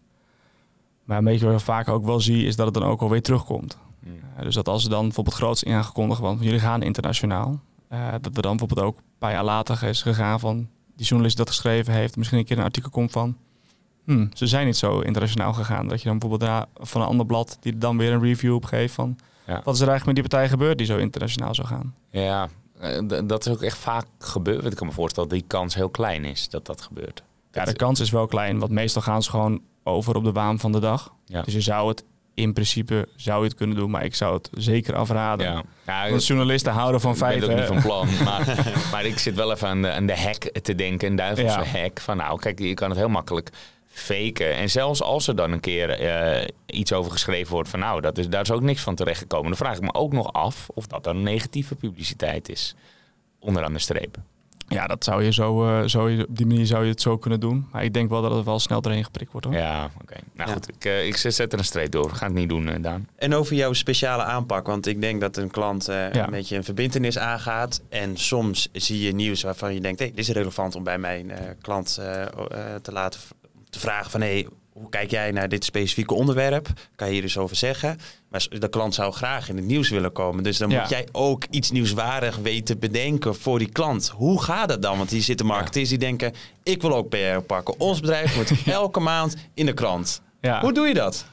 [1.03, 3.21] Maar een beetje wat ik vaak ook wel zie, is dat het dan ook alweer
[3.21, 3.77] terugkomt.
[3.99, 4.13] Mhm.
[4.35, 7.59] Eh, dus dat als ze dan bijvoorbeeld groots aangekondigd, want jullie gaan internationaal,
[8.21, 11.49] dat er dan bijvoorbeeld ook een paar jaar later is gegaan van die journalist dat
[11.49, 13.37] geschreven heeft, misschien een keer een artikel komt van
[14.05, 15.87] hmm, ze zijn niet zo internationaal gegaan.
[15.87, 18.93] Dat je dan bijvoorbeeld van een ander blad die dan weer een review op geeft
[18.93, 19.17] van
[19.63, 21.95] wat is er eigenlijk met die partij gebeurd die zo internationaal zou gaan.
[22.09, 24.65] Ja, eh, dat is ook echt vaak gebeurd.
[24.65, 27.23] Ik kan me voorstellen dat die kans heel klein is dat dat gebeurt.
[27.51, 30.59] Ja, de kans is wel klein, want meestal gaan ze gewoon over op de waan
[30.59, 31.13] van de dag.
[31.25, 31.41] Ja.
[31.41, 34.49] Dus je zou het in principe zou je het kunnen doen, maar ik zou het
[34.53, 35.45] zeker afraden.
[35.45, 35.63] Ja.
[35.85, 37.49] Ja, Want journalisten houden van feiten.
[37.49, 40.05] Ik ben ook niet van plan, maar, maar ik zit wel even aan de, aan
[40.05, 41.99] de hack te denken, een duivelse hack.
[41.99, 43.49] Van nou, kijk, je kan het heel makkelijk
[43.91, 44.53] faken.
[44.53, 48.17] En zelfs als er dan een keer uh, iets over geschreven wordt van nou, dat
[48.17, 49.47] is, daar is ook niks van terechtgekomen.
[49.47, 52.75] Dan vraag ik me ook nog af of dat dan negatieve publiciteit is.
[53.39, 54.17] Onderaan de streep.
[54.67, 57.39] Ja, dat zou je zo, uh, zo op die manier zou je het zo kunnen
[57.39, 57.67] doen.
[57.71, 59.55] Maar ik denk wel dat het wel snel erheen geprikt wordt hoor.
[59.55, 60.15] Ja, oké.
[60.33, 62.09] Nou goed, ik, uh, ik zet er een streep door.
[62.09, 63.07] Ga het niet doen, uh, Daan.
[63.15, 64.67] En over jouw speciale aanpak.
[64.67, 67.81] Want ik denk dat een klant een beetje een verbindenis aangaat.
[67.89, 71.31] En soms zie je nieuws waarvan je denkt, hey, dit is relevant om bij mijn
[71.61, 71.93] klant
[72.81, 73.19] te laten
[73.71, 76.67] te vragen van hey, hoe kijk jij naar dit specifieke onderwerp?
[76.95, 77.99] Kan je hier dus over zeggen?
[78.29, 80.43] Maar de klant zou graag in het nieuws willen komen.
[80.43, 84.07] Dus dan moet jij ook iets nieuwswaardig weten bedenken voor die klant.
[84.09, 84.97] Hoe gaat het dan?
[84.97, 86.33] Want hier zitten marketeers die denken...
[86.63, 87.79] ik wil ook PR pakken.
[87.79, 90.21] Ons bedrijf moet elke maand in de krant.
[90.61, 91.25] Hoe doe je dat?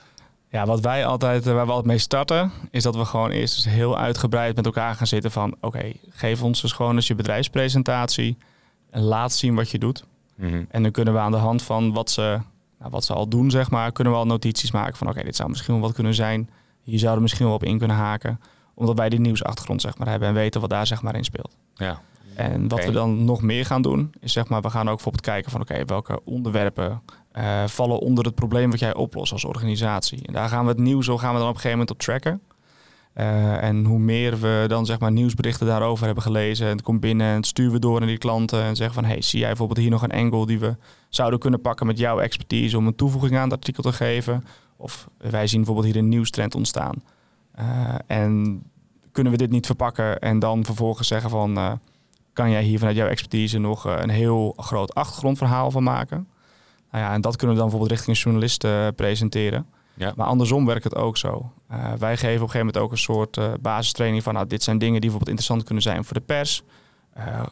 [0.51, 3.65] Ja, wat wij altijd, eh, waar we altijd mee starten, is dat we gewoon eerst
[3.65, 5.57] heel uitgebreid met elkaar gaan zitten van...
[5.61, 8.37] oké, geef ons dus gewoon eens je bedrijfspresentatie
[8.91, 10.05] en laat zien wat je doet.
[10.39, 10.65] Mhm.
[10.69, 12.39] En dan kunnen we aan de hand van wat ze,
[12.79, 15.37] nou, wat ze al doen, zeg maar, kunnen we al notities maken van oké, dit
[15.37, 16.51] zou misschien wel wat kunnen zijn.
[16.83, 18.41] Hier zouden we misschien wel op in kunnen haken.
[18.75, 21.57] Omdat wij die nieuwsachtergrond zeg maar, hebben en weten wat daar zeg maar in speelt.
[21.75, 22.01] Ja.
[22.35, 25.25] En wat we dan nog meer gaan doen, is zeg maar, we gaan ook bijvoorbeeld
[25.25, 27.03] kijken van oké, welke onderwerpen
[27.39, 30.27] uh, vallen onder het probleem wat jij oplost als organisatie.
[30.27, 31.99] En daar gaan we het nieuws, zo gaan we dan op een gegeven moment op
[31.99, 32.41] tracken.
[33.19, 37.01] Uh, en hoe meer we dan zeg maar nieuwsberichten daarover hebben gelezen, en het komt
[37.01, 39.49] binnen en het sturen we door naar die klanten en zeggen van hey, zie jij
[39.49, 40.77] bijvoorbeeld hier nog een angle die we
[41.09, 44.45] zouden kunnen pakken met jouw expertise om een toevoeging aan het artikel te geven?
[44.77, 47.03] Of wij zien bijvoorbeeld hier een nieuwstrend ontstaan.
[47.59, 48.63] Uh, en
[49.13, 51.73] kunnen we dit niet verpakken en dan vervolgens zeggen van uh,
[52.33, 56.29] kan jij hier vanuit jouw expertise nog een heel groot achtergrondverhaal van maken?
[56.91, 59.67] Nou ja, en dat kunnen we dan bijvoorbeeld richting een journalist presenteren.
[59.99, 60.13] Ja.
[60.17, 61.53] Maar andersom werkt het ook zo.
[61.71, 64.63] Uh, wij geven op een gegeven moment ook een soort uh, basistraining van, nou, dit
[64.63, 66.63] zijn dingen die bijvoorbeeld interessant kunnen zijn voor de pers.
[67.19, 67.43] Uh,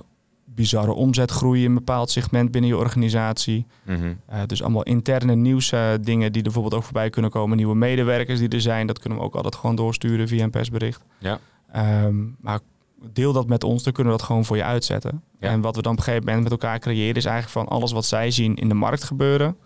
[0.45, 3.67] bizarre omzetgroei in een bepaald segment binnen je organisatie.
[3.83, 4.15] Mhm.
[4.47, 7.57] dus allemaal interne nieuwsdingen die er bijvoorbeeld ook voorbij kunnen komen.
[7.57, 11.03] Nieuwe medewerkers die er zijn, dat kunnen we ook altijd gewoon doorsturen via een persbericht.
[11.19, 11.39] Ja.
[12.05, 12.61] Um, maar
[13.13, 15.23] deel dat met ons, dan kunnen we dat gewoon voor je uitzetten.
[15.39, 17.93] En wat we dan op een gegeven moment met elkaar creëren, is eigenlijk van alles
[17.93, 19.57] wat zij zien in de markt gebeuren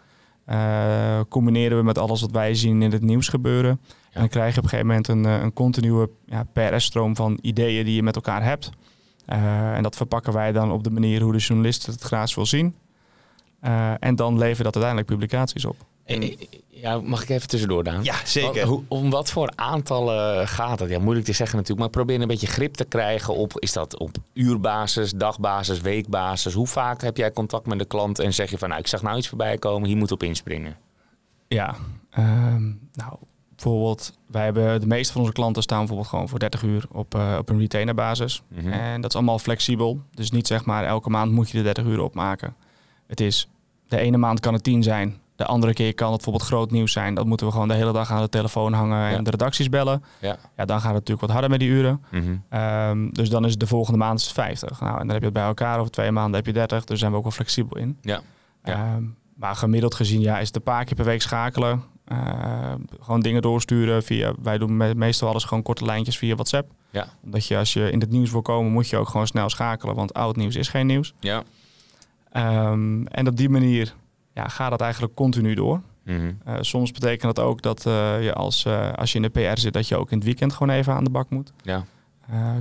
[0.51, 3.81] uh, combineren we met alles wat wij zien in het nieuws gebeuren.
[4.13, 7.39] En dan krijg je op een gegeven moment een, eh, een continue ja, PRS-stroom van
[7.41, 8.71] ideeën die je met elkaar hebt.
[9.25, 12.75] en dat verpakken wij dan op de manier hoe de journalist het graag wil zien.
[13.99, 15.77] en dan leveren dat uiteindelijk publicaties op.
[16.81, 18.05] Ja, mag ik even tussendoor, Daan?
[18.05, 18.79] Ja, zeker.
[18.89, 20.91] om wat voor aantallen gaat het?
[20.91, 23.99] Ja, moeilijk te zeggen natuurlijk, maar probeer een beetje grip te krijgen op, is dat
[23.99, 26.55] op uurbasis, dagbasis, weekbasis?
[26.55, 29.03] Hoe vaak heb jij contact met de klant en zeg je van, nou, ik zag
[29.03, 30.77] nou iets voorbij komen, hier moet op inspringen?
[31.49, 31.75] Ja,
[32.11, 33.17] ehm, nou,
[33.55, 37.15] bijvoorbeeld, wij hebben de meeste van onze klanten staan bijvoorbeeld gewoon voor 30 uur op,
[37.15, 38.43] uh, op een retainerbasis.
[38.49, 40.01] Mm En dat is allemaal flexibel.
[40.15, 42.55] Dus niet zeg maar elke maand moet je de 30 uur opmaken.
[43.07, 43.49] Het is,
[43.89, 46.93] de ene maand kan het 10 zijn, de andere keer kan het bijvoorbeeld groot nieuws
[46.93, 47.15] zijn.
[47.15, 50.05] Dat moeten we gewoon de hele dag aan de telefoon hangen en de redacties bellen.
[50.19, 50.37] Ja.
[50.57, 52.05] ja, dan gaat het natuurlijk wat harder met die uren.
[52.11, 52.37] Mhm.
[52.49, 54.81] Ehm, dus dan is het de volgende maand 50.
[54.81, 56.85] Nou, en dan heb je het bij elkaar over twee maanden heb je 30.
[56.85, 57.99] Dus zijn we ook wel flexibel in.
[58.01, 58.21] Ja.
[58.63, 59.03] Ehm,
[59.35, 61.83] maar gemiddeld gezien ja, is het een paar keer per week schakelen.
[62.05, 64.33] Ehm, gewoon dingen doorsturen via.
[64.43, 66.71] Wij doen meestal alles gewoon korte lijntjes via WhatsApp.
[66.91, 67.07] Ja.
[67.25, 69.95] Omdat je als je in het nieuws wil komen, moet je ook gewoon snel schakelen.
[69.95, 71.15] Want oud nieuws is geen nieuws.
[71.21, 71.43] Ja.
[73.05, 73.95] en op die manier
[74.41, 75.81] ja, gaat dat eigenlijk continu door.
[76.05, 76.33] Mhm.
[76.45, 79.61] Eh, soms betekent dat ook dat uh, je als, uh, als je in de PR
[79.61, 81.53] zit, dat je ook in het weekend gewoon even aan de bak moet.
[81.63, 81.85] Ja.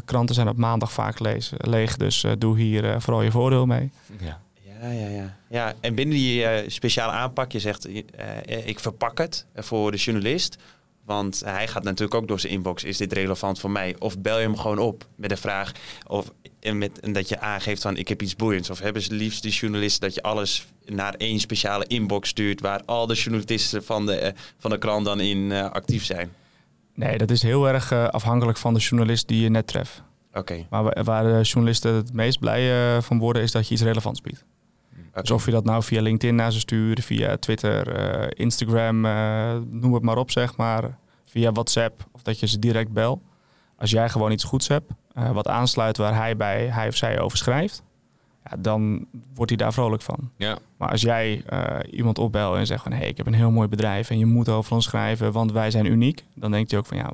[0.05, 3.91] kranten zijn op maandag vaak lees, leeg, dus doe hier vooral je voordeel mee.
[4.19, 4.39] Ja.
[4.81, 5.35] Ja, ja, ja.
[5.49, 7.87] ja, en binnen die speciale aanpak, je zegt
[8.65, 10.57] ik verpak het voor de journalist.
[11.05, 12.83] Want hij gaat natuurlijk ook door zijn inbox.
[12.83, 13.95] Is dit relevant voor mij?
[13.99, 15.71] Of bel je hem gewoon op met de vraag.
[16.07, 18.69] Of en met, en dat je aangeeft van ik heb iets boeiends.
[18.69, 22.61] Of hebben ze liefst die journalisten dat je alles naar één speciale inbox stuurt.
[22.61, 26.31] Waar al de journalisten van de, eh, van de krant dan in uh, actief zijn?
[26.93, 30.03] Nee, dat is heel erg uh, afhankelijk van de journalist die je net treft.
[30.33, 30.65] Oké.
[30.69, 34.21] Maar waar de journalisten het meest blij uh, van worden is dat je iets relevants
[34.21, 34.45] biedt.
[35.09, 35.21] Okay.
[35.21, 39.01] Dus of je dat nou via LinkedIn naar ze stuurt, via Twitter, Instagram,
[39.69, 40.97] noem het maar op zeg maar.
[41.25, 43.21] Via WhatsApp of dat je ze direct bel.
[43.77, 47.19] Als jij gewoon iets goeds hebt, uh, wat aansluit waar hij bij hij of zij
[47.19, 47.83] over schrijft,
[48.49, 50.31] ja, dan wordt hij daar vrolijk van.
[50.35, 50.57] Ja.
[50.77, 53.51] Maar als jij uh, iemand opbelt en zegt van hé, hey, ik heb een heel
[53.51, 56.79] mooi bedrijf en je moet over ons schrijven, want wij zijn uniek, dan denkt hij
[56.79, 57.11] ook van ja,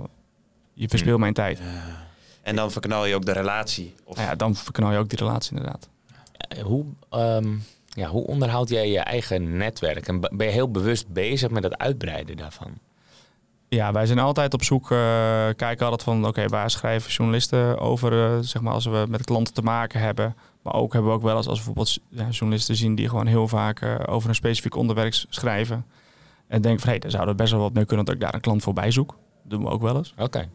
[0.73, 1.21] je verspeelt hmm.
[1.21, 1.61] mijn tijd.
[2.41, 3.95] En dan verknal je ook de relatie.
[4.03, 4.17] Of...
[4.17, 5.89] Ja, dan verknal je ook die relatie inderdaad.
[6.63, 10.07] hoe, um, ja, hoe onderhoud jij je eigen netwerk?
[10.07, 12.71] En ben je heel bewust bezig met het uitbreiden daarvan?
[13.75, 14.97] Ja, wij zijn altijd op zoek, uh,
[15.55, 19.53] kijken altijd van oké, waar schrijven journalisten over, uh, zeg maar als we met klanten
[19.53, 20.35] te maken hebben.
[20.61, 23.27] Maar ook hebben we ook wel eens als we bijvoorbeeld ja, journalisten zien die gewoon
[23.27, 25.85] heel vaak uh, over een specifiek onderwerp schrijven.
[26.47, 28.21] En denken van hé, hey, daar zouden we best wel wat mee kunnen dat ik
[28.21, 29.09] daar een klant voorbij zoek.
[29.41, 30.13] Dat doen we ook wel eens.
[30.17, 30.49] Oké.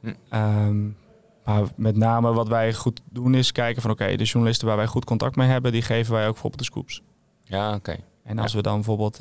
[0.00, 0.14] Hm.
[0.34, 0.96] Um,
[1.44, 4.86] maar met name wat wij goed doen is kijken van oké, de journalisten waar wij
[4.86, 7.02] goed contact mee hebben, die geven wij ook bijvoorbeeld de scoops.
[7.42, 7.96] Ja, oké.
[8.22, 9.18] En als we dan bijvoorbeeld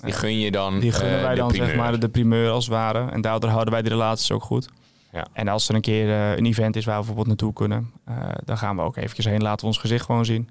[0.00, 0.80] die gun je dan.
[0.80, 3.10] Die gunnen eh, wij dan zeg maar de primeur als het ware.
[3.10, 4.68] En daardoor houden wij die relaties ook goed.
[5.12, 5.26] Ja.
[5.32, 8.14] En als er een keer uh, een event is waar we bijvoorbeeld naartoe kunnen, uh,
[8.44, 10.50] dan gaan we ook eventjes heen, laten we ons gezicht gewoon zien.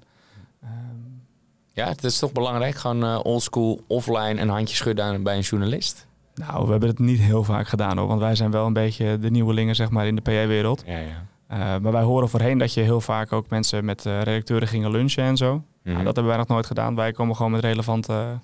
[1.72, 6.06] ja, het is toch belangrijk, gewoon uh, oldschool, offline een handje schudden bij een journalist.
[6.34, 9.18] Nou, we hebben het niet heel vaak gedaan hoor, want wij zijn wel een beetje
[9.18, 10.82] de nieuwelingen zeg maar in de PR-wereld.
[10.86, 11.78] Ja, ja.
[11.78, 15.36] maar wij horen voorheen dat je heel vaak ook mensen met redacteuren gingen lunchen en
[15.36, 15.62] zo.
[15.92, 16.94] Nou, dat hebben wij nog nooit gedaan.
[16.94, 18.38] Wij komen gewoon met relevante,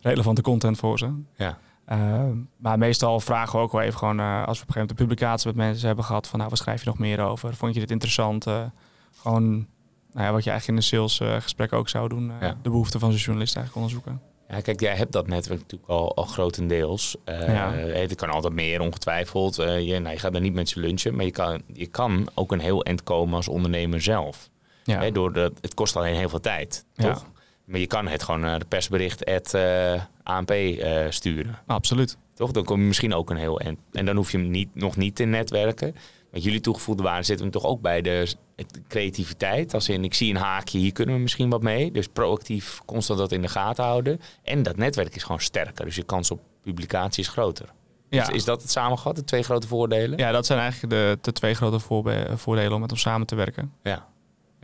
[0.00, 1.10] relevante content voor ze.
[1.34, 1.58] Ja.
[1.92, 2.22] Uh,
[2.56, 4.90] maar meestal vragen we ook wel even gewoon, uh, als we op een gegeven moment
[4.90, 7.54] een publicatie met mensen hebben gehad, van nou, wat schrijf je nog meer over?
[7.54, 8.46] Vond je dit interessant?
[8.46, 8.62] Uh,
[9.16, 9.66] gewoon
[10.12, 12.32] nou ja, wat je eigenlijk in een salesgesprek ook zou doen,
[12.62, 14.20] de behoeften van zo'n journalist eigenlijk onderzoeken.
[14.48, 17.16] Ja, kijk, jij hebt dat netwerk natuurlijk al, al grotendeels.
[17.24, 17.72] Uh, ja.
[17.72, 19.56] Het kan altijd meer, ongetwijfeld.
[19.56, 22.52] Je, nou, je gaat er niet met ze lunchen, maar je kan, je kan ook
[22.52, 24.50] een heel eind komen als ondernemer zelf.
[24.86, 25.10] Ja.
[25.10, 27.26] door de, het kost alleen heel veel tijd, toch?
[27.64, 31.58] Maar je kan het gewoon naar de persbericht at, uh, ANP uh, sturen.
[31.66, 32.16] Absoluut.
[32.34, 32.50] Toch?
[32.50, 33.78] Dan kom je misschien ook een heel eind.
[33.92, 35.94] En dan hoef je hem niet, nog niet te netwerken.
[36.30, 38.34] Met jullie toegevoegde waarde zitten we toch ook bij de
[38.88, 39.74] creativiteit.
[39.74, 41.92] Als in, ik zie een haakje, hier kunnen we misschien wat mee.
[41.92, 44.20] Dus proactief constant dat in de gaten houden.
[44.42, 45.84] En dat netwerk is gewoon sterker.
[45.84, 47.68] Dus je kans op publicatie is groter.
[48.08, 48.22] Ja.
[48.22, 50.18] Is, is dat het samengevat, de twee grote voordelen?
[50.18, 51.78] Ja, dat zijn eigenlijk de, de twee grote
[52.36, 53.72] voordelen om met ons samen te werken.
[53.82, 54.08] Ja.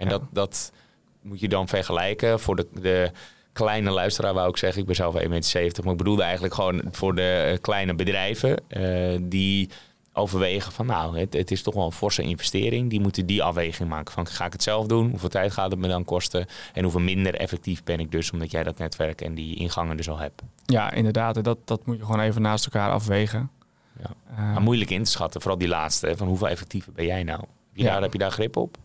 [0.02, 0.72] En dat, dat
[1.20, 3.10] moet je dan vergelijken voor de, de
[3.52, 4.80] kleine luisteraar, wou ik zeggen.
[4.80, 8.62] Ik ben zelf 1,70 meter, maar ik bedoelde eigenlijk gewoon voor de eh, kleine bedrijven
[8.68, 9.68] uh, die
[10.12, 12.90] overwegen van nou, het, het, is toch wel een forse investering.
[12.90, 15.10] Die moeten die afweging maken van ga ik het zelf doen?
[15.10, 16.46] Hoeveel tijd gaat het me dan kosten?
[16.72, 20.08] En hoeveel minder effectief ben ik dus omdat jij dat netwerk en die ingangen dus
[20.08, 20.42] al hebt?
[20.64, 21.44] Ja, inderdaad.
[21.44, 23.50] Dat, dat moet je gewoon even naast elkaar afwegen.
[23.98, 24.10] Ja.
[24.30, 26.16] Uh, maar moeilijk in te schatten, vooral die laatste.
[26.16, 27.40] Van hoeveel effectiever ben jij nou?
[27.40, 28.76] Heb je, daar, heb je daar grip op?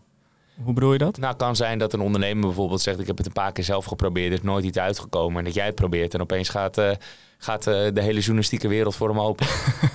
[0.62, 1.16] Hoe bedoel je dat?
[1.16, 3.64] Nou, het kan zijn dat een ondernemer bijvoorbeeld zegt: Ik heb het een paar keer
[3.64, 5.38] zelf geprobeerd, er is nooit iets uitgekomen.
[5.38, 6.90] En dat jij het probeert en opeens gaat, uh,
[7.38, 9.46] gaat uh, de hele journalistieke wereld voor hem open.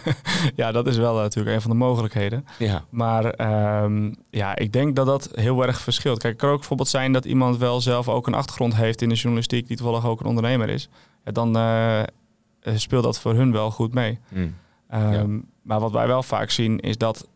[0.56, 2.46] ja, dat is wel uh, natuurlijk een van de mogelijkheden.
[2.58, 2.86] Ja.
[2.90, 3.26] Maar
[3.84, 6.20] um, ja, ik denk dat dat heel erg verschilt.
[6.20, 9.10] Kijk, het kan ook bijvoorbeeld zijn dat iemand wel zelf ook een achtergrond heeft in
[9.10, 10.90] de journalistiek, die toevallig ook een ondernemer is.
[11.26, 11.58] Ja, dan
[12.76, 14.20] speelt dat voor hun wel goed mee.
[14.30, 14.56] Mm.
[14.94, 15.42] Um, ja.
[15.62, 17.28] Maar wat wij wel vaak zien is dat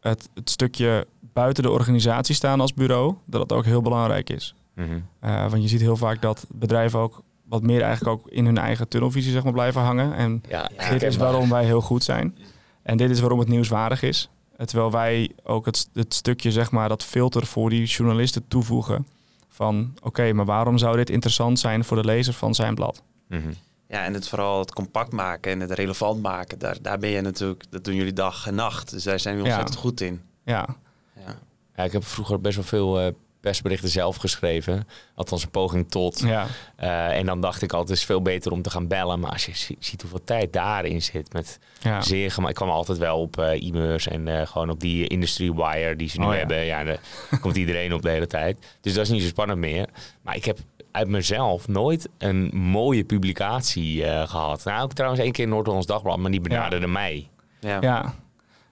[0.00, 1.06] het, het stukje
[1.40, 4.54] buiten de organisatie staan als bureau, dat dat ook heel belangrijk is.
[4.74, 8.58] Mm want je ziet heel vaak dat bedrijven ook wat meer eigenlijk ook in hun
[8.58, 10.14] eigen tunnelvisie zeg maar, blijven hangen.
[10.14, 12.36] En ja, dit is waarom wij heel goed zijn.
[12.82, 14.30] En dit is waarom het nieuwswaardig is.
[14.64, 19.06] Terwijl wij ook het, het stukje, zeg maar, dat filter voor die journalisten toevoegen.
[19.48, 23.02] Van oké, maar waarom zou dit interessant zijn voor de lezer van zijn blad?
[23.28, 23.54] Mm
[23.88, 26.58] ja, en het vooral het compact maken en het relevant maken.
[26.58, 28.90] Daar, daar ben je natuurlijk, dat doen jullie dag en nacht.
[28.90, 30.20] Dus daar zijn we ontzettend goed in.
[30.44, 30.76] Ja.
[31.26, 31.38] Ja.
[31.76, 31.84] Ja.
[31.84, 34.88] ik heb vroeger best wel veel uh, persberichten zelf geschreven.
[35.14, 36.20] Althans een poging tot.
[36.20, 36.46] Ja.
[36.80, 39.20] Uh, en dan dacht ik altijd, het is veel beter om te gaan bellen.
[39.20, 42.00] Maar als je ziet hoeveel tijd daarin zit met ja.
[42.00, 42.50] zeer gemaakt.
[42.50, 46.18] Ik kwam altijd wel op uh, e-mails en gewoon op die industry wire die ze
[46.18, 46.64] nu oh, hebben.
[46.64, 47.00] Ja, daar
[47.40, 48.76] komt iedereen op de hele tijd.
[48.80, 49.88] Dus dat is niet zo spannend meer.
[50.22, 50.58] Maar ik heb
[50.90, 54.64] uit mezelf nooit een mooie publicatie uh, gehad.
[54.64, 57.28] Nou, ook trouwens één keer in Noord-Hollands Dagblad, maar die benaderde mij.
[57.60, 58.14] Ja.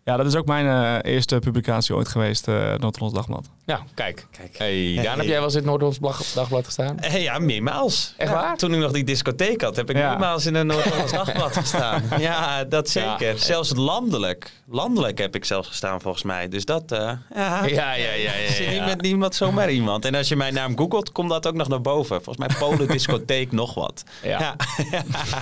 [0.07, 0.17] Ja.
[0.17, 3.51] Dat is ook mijn uh, eerste publicatie ooit geweest, uh, Noord-Hollands Dagblad.
[3.67, 4.27] Ja, kijk.
[4.31, 4.59] kijk.
[4.59, 6.97] Hey, Daan, heb jij wel eens in het Noord-Hollands Dagblad gestaan?
[7.01, 8.15] Hey, ja, meermaals.
[8.17, 8.57] Echt waar?
[8.57, 10.09] Toen ik nog die discotheek had, heb ik ja.
[10.09, 12.03] meermaals in een Noord-Hollands Dagblad gestaan.
[12.19, 13.39] Ja, dat zeker.
[13.39, 14.53] Zelfs landelijk.
[14.71, 16.49] Landelijk heb ik zelfs gestaan, volgens mij.
[16.49, 17.19] Dus dat, uh, ja.
[17.35, 18.13] Ja, ja, ja.
[18.13, 20.05] ja, ja, niet met niemand zomaar iemand.
[20.05, 22.23] En als je mijn naam googelt, komt dat ook nog naar boven.
[22.23, 24.03] Volgens mij Polen discotheek nog wat.
[24.23, 24.57] Ja.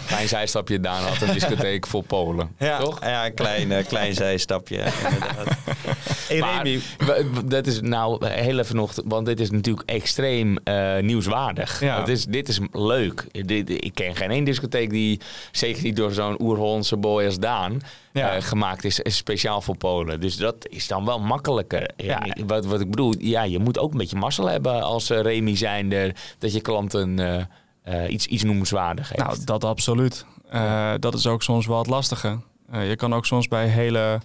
[0.07, 2.55] Klein zijstapje, Daan had een discotheek voor Polen.
[2.59, 3.01] Ja, toch?
[3.01, 4.54] Ja, een klein, klein zijstapje.
[6.41, 6.67] maar,
[7.45, 11.81] dat is nou heel even nog, want dit is natuurlijk extreem uh, nieuwswaardig.
[11.81, 12.07] Ja.
[12.07, 13.27] is, dit is leuk.
[13.31, 15.21] ik ken geen één discotheek die,
[15.53, 17.81] zeker niet door zo'n oer-Hollandse boy als Daan,
[18.13, 18.37] ja.
[18.37, 20.21] uh, gemaakt is, speciaal voor Polen.
[20.21, 21.91] Dus dat is dan wel makkelijker.
[21.97, 22.27] Ja.
[22.47, 25.57] Wat, wat ik bedoel, ja, je moet ook een beetje mazzel hebben als uh, Remy
[25.57, 27.49] zijnde, dat je klanten
[28.09, 29.29] iets, iets noemenswaardig heeft.
[29.29, 30.27] Nou, dat absoluut.
[30.99, 32.39] dat is ook soms wel het lastige.
[32.73, 34.21] je kan ook soms bij hele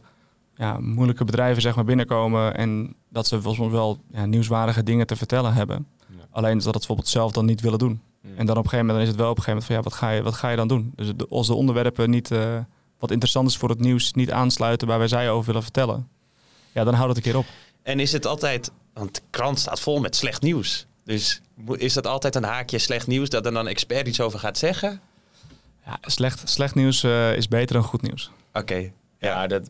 [0.60, 5.15] ja, moeilijke bedrijven zeg maar, binnenkomen en dat ze soms wel ja, nieuwswaardige dingen te
[5.15, 5.88] vertellen hebben.
[6.32, 8.02] Alleen dat het bijvoorbeeld zelf dan niet willen doen.
[8.36, 9.76] En dan op een gegeven moment dan is het wel op een gegeven moment van
[9.76, 10.91] ja, wat ga je, wat ga je dan doen?
[10.95, 12.58] Dus de, als de onderwerpen niet uh,
[13.00, 16.08] wat interessant is voor het nieuws, niet aansluiten waar wij zij over willen vertellen,
[16.72, 17.45] ja, dan houdt het een keer op.
[17.84, 20.86] En is het altijd, want de krant staat vol met slecht nieuws.
[21.04, 21.41] Dus
[21.72, 24.58] is dat altijd een haakje slecht nieuws dat er dan een expert iets over gaat
[24.58, 25.02] zeggen?
[25.86, 28.32] Ja, slecht, slecht nieuws uh, is beter dan goed nieuws.
[28.54, 28.91] Oké.
[29.19, 29.69] Ja, dat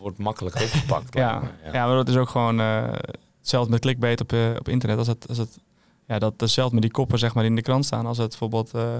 [0.00, 1.14] wordt makkelijk opgepakt.
[1.18, 1.72] ja, ja.
[1.72, 2.92] ja, maar dat is ook gewoon uh,
[3.38, 4.98] hetzelfde met clickbait op, uh, op internet.
[4.98, 5.58] Als het, als het,
[6.06, 8.06] ja, dat hetzelfde met die koppen zeg maar in de krant staan.
[8.06, 8.96] Als het bijvoorbeeld, uh,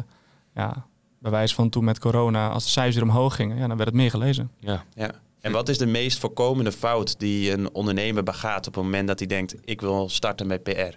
[0.54, 0.86] ja,
[1.18, 3.88] bij wijze van toen met corona, als de cijfers weer omhoog gingen, ja, dan werd
[3.88, 4.50] het meer gelezen.
[4.58, 4.84] Ja.
[4.94, 5.10] ja.
[5.40, 9.18] En wat is de meest voorkomende fout die een ondernemer begaat op het moment dat
[9.18, 10.96] hij denkt, ik wil starten met PR?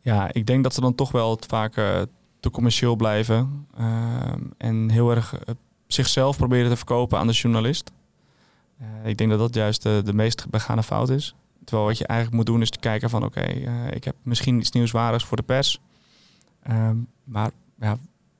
[0.00, 1.74] Ja, ik denk dat ze dan toch wel vaak
[2.40, 3.66] te commercieel blijven
[4.58, 5.34] en heel erg
[5.86, 7.90] zichzelf proberen te verkopen aan de journalist.
[8.80, 11.34] Uh, ik denk dat dat juist de, de meest begane fout is.
[11.64, 14.14] Terwijl wat je eigenlijk moet doen is te kijken van oké, okay, uh, ik heb
[14.22, 15.80] misschien iets nieuwswaardigs voor de pers.
[16.68, 16.90] Uh,
[17.24, 17.98] maar ja,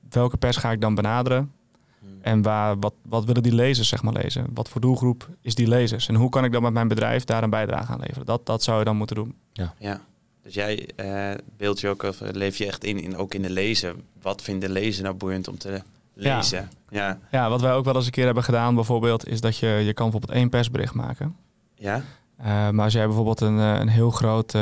[0.09, 1.51] welke pers ga ik dan benaderen?
[1.99, 2.09] Hmm.
[2.21, 4.47] En waar, wat, wat willen die lezers zeg maar lezen?
[4.53, 6.07] Wat voor doelgroep is die lezers?
[6.07, 8.25] En hoe kan ik dan met mijn bedrijf daar een bijdrage aan leveren?
[8.25, 9.35] Dat, dat zou je dan moeten doen.
[9.53, 9.73] Ja.
[9.77, 10.01] ja.
[10.43, 13.49] Dus jij uh, beeld je ook, of leef je echt in, in, ook in de
[13.49, 13.95] lezer.
[14.21, 15.81] Wat vindt de lezer nou boeiend om te
[16.17, 16.69] lezen.
[16.89, 17.19] Ja.
[17.31, 17.49] ja.
[17.49, 20.09] wat wij ook wel eens een keer hebben gedaan bijvoorbeeld, is dat je, je kan
[20.09, 21.35] bijvoorbeeld één persbericht maken.
[21.75, 22.01] Ja.
[22.39, 24.61] Uh, maar als jij bijvoorbeeld een, eh, een heel groot, uh,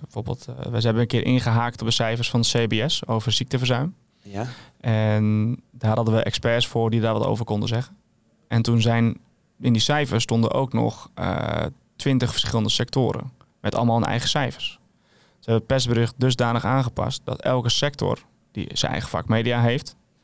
[0.00, 3.94] bijvoorbeeld, uh, we hebben een keer ingehaakt op de cijfers van CBS over ziekteverzuim.
[4.22, 4.46] Ja.
[4.80, 7.96] En daar hadden we experts voor die daar wat over konden zeggen.
[8.48, 9.18] En toen zijn
[9.60, 11.10] in die cijfers stonden ook nog
[11.96, 14.78] twintig verschillende sectoren met allemaal hun eigen cijfers.
[15.38, 18.18] Ze hebben het persbericht dusdanig aangepast dat elke sector
[18.52, 19.60] die zijn eigen vak media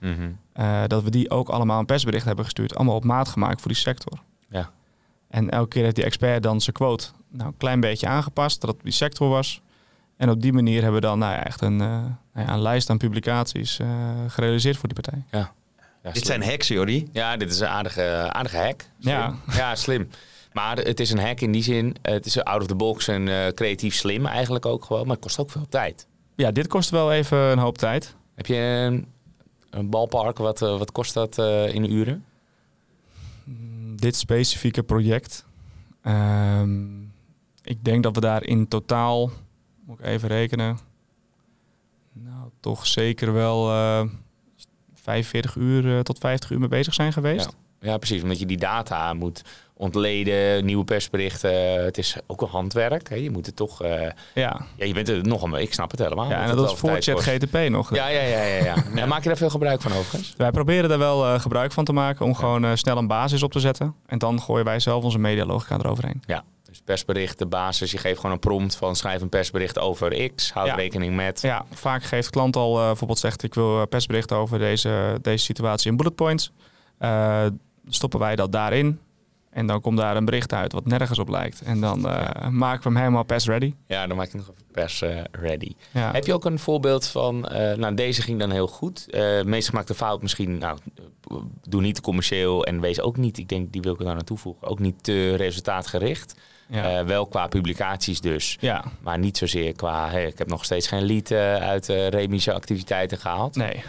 [0.01, 0.31] Mhm.
[0.53, 2.75] Eh, dat we die ook allemaal een persbericht hebben gestuurd.
[2.75, 4.19] Allemaal op maat gemaakt voor die sector.
[4.49, 4.71] Ja.
[5.29, 8.71] En elke keer heeft die expert dan zijn quote nou, een klein beetje aangepast, dat
[8.71, 9.61] het die sector was.
[10.17, 12.63] En op die manier hebben we dan nou ja, echt een, uh, nou ja, een
[12.63, 13.89] lijst aan publicaties uh,
[14.29, 15.23] gerealiseerd voor die partij.
[15.31, 15.53] Ja.
[16.03, 17.09] ja dit zijn hacks, Jordi.
[17.13, 18.85] Ja, dit is een aardige, aardige hack.
[18.99, 19.15] Slim.
[19.15, 19.35] Ja.
[19.53, 20.09] ja, slim.
[20.53, 21.97] Maar het is een hack in die zin.
[22.03, 25.03] Het is out of the box en uh, creatief slim eigenlijk ook gewoon.
[25.07, 26.07] Maar het kost ook veel tijd.
[26.37, 28.15] Ja, dit kost wel even een hoop tijd.
[28.35, 29.07] Heb je een
[29.85, 32.25] balpark, wat, eh, wat kost dat uh, in uren?
[33.45, 35.45] Mm, dit specifieke project.
[36.03, 37.13] Um,
[37.63, 39.31] ik denk dat we daar in totaal,
[39.85, 40.79] moet ik even rekenen,
[42.13, 44.05] nou toch zeker wel uh,
[44.95, 47.51] 45 uur tot 50 uur mee bezig zijn geweest.
[47.51, 47.66] Ja.
[47.81, 48.23] Ja, precies.
[48.23, 49.43] Omdat je die data moet
[49.77, 51.85] ontleden, nieuwe persberichten.
[51.85, 53.09] Het is ook een handwerk.
[53.09, 53.15] Hè.
[53.15, 53.83] Je moet het toch.
[53.83, 53.91] Uh,
[54.35, 54.67] ja.
[54.77, 54.85] ja.
[54.85, 55.55] Je bent er nog een.
[55.55, 56.29] Ik snap het helemaal.
[56.31, 57.95] Ja, en dat is voor chat GTP nog.
[57.95, 58.75] Ja, ja, ja, ja, ja.
[58.95, 59.07] ja.
[59.07, 60.35] Maak je daar veel gebruik van overigens?
[60.37, 63.43] Wij proberen er wel uh, gebruik van te maken om gewoon uh, snel een basis
[63.43, 63.95] op te zetten.
[64.07, 66.23] En dan gooien wij zelf onze medialogica eroverheen.
[66.27, 66.45] Ja.
[66.69, 67.91] Dus persbericht, de basis.
[67.91, 70.53] Je geeft gewoon een prompt van schrijf een persbericht over X.
[70.53, 71.41] Houd rekening met.
[71.41, 75.97] Ja, vaak geeft klant al bijvoorbeeld zegt ik wil persbericht over deze, deze situatie in
[75.97, 76.53] bullet points.
[77.89, 79.01] Stoppen wij dat daarin.
[79.51, 81.61] En dan komt daar een bericht uit wat nergens op lijkt.
[81.61, 83.75] En dan uh, maken we hem helemaal pers ready.
[83.87, 85.73] Ja, dan maak je nog even pers uh, ready.
[85.91, 89.07] Heb je ook een voorbeeld van, uh, nou deze ging dan heel goed.
[89.45, 90.79] meest gemaakte fout misschien, nou
[91.69, 94.15] doe niet te commercieel en wees ook niet, ik denk die wil ik er daar
[94.15, 96.35] naartoe voegen, ook niet te resultaatgericht.
[96.69, 97.05] Ja.
[97.05, 98.57] wel qua publicaties dus.
[98.61, 98.85] Ja.
[99.01, 103.19] Maar niet zozeer qua, hey, ik heb nog steeds geen lead uit uh, remische activiteiten
[103.19, 103.57] gehaald.
[103.57, 103.83] Nee.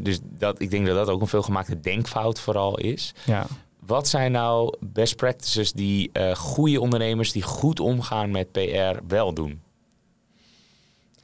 [0.00, 3.14] Dus dat, ik denk dat dat ook een veelgemaakte denkfout vooral is.
[3.24, 3.46] Ja.
[3.78, 9.34] Wat zijn nou best practices die uh, goede ondernemers die goed omgaan met PR wel
[9.34, 9.60] doen?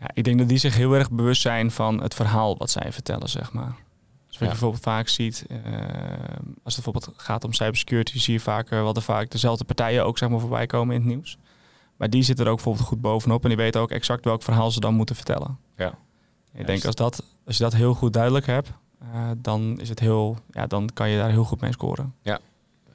[0.00, 2.92] Ja, ik denk dat die zich heel erg bewust zijn van het verhaal wat zij
[2.92, 3.76] vertellen, zeg maar.
[4.26, 5.58] Dus wat je bijvoorbeeld vaak ziet, uh,
[6.62, 10.04] als het bijvoorbeeld gaat om cybersecurity, zie je vaak uh, wat er vaak dezelfde partijen
[10.04, 11.38] ook zeg maar, voorbij komen in het nieuws.
[11.96, 14.70] Maar die zitten er ook bijvoorbeeld goed bovenop en die weten ook exact welk verhaal
[14.70, 15.58] ze dan moeten vertellen.
[15.76, 15.98] Ja.
[16.52, 18.70] Ik denk als, dat, als je dat heel goed duidelijk hebt,
[19.36, 22.14] dan, is het heel, ja, dan kan je daar heel goed mee scoren.
[22.22, 22.40] Ja,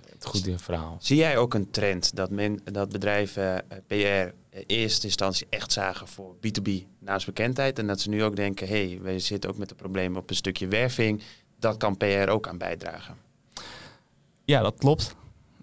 [0.09, 0.97] het goede verhaal.
[0.99, 5.71] Zie jij ook een trend dat, men, dat bedrijven uh, PR in eerste instantie echt
[5.71, 9.57] zagen voor B2B naamsbekendheid en dat ze nu ook denken, hé, hey, we zitten ook
[9.57, 11.21] met de problemen op een stukje werving,
[11.59, 13.15] dat kan PR ook aan bijdragen?
[14.45, 15.15] Ja, dat klopt.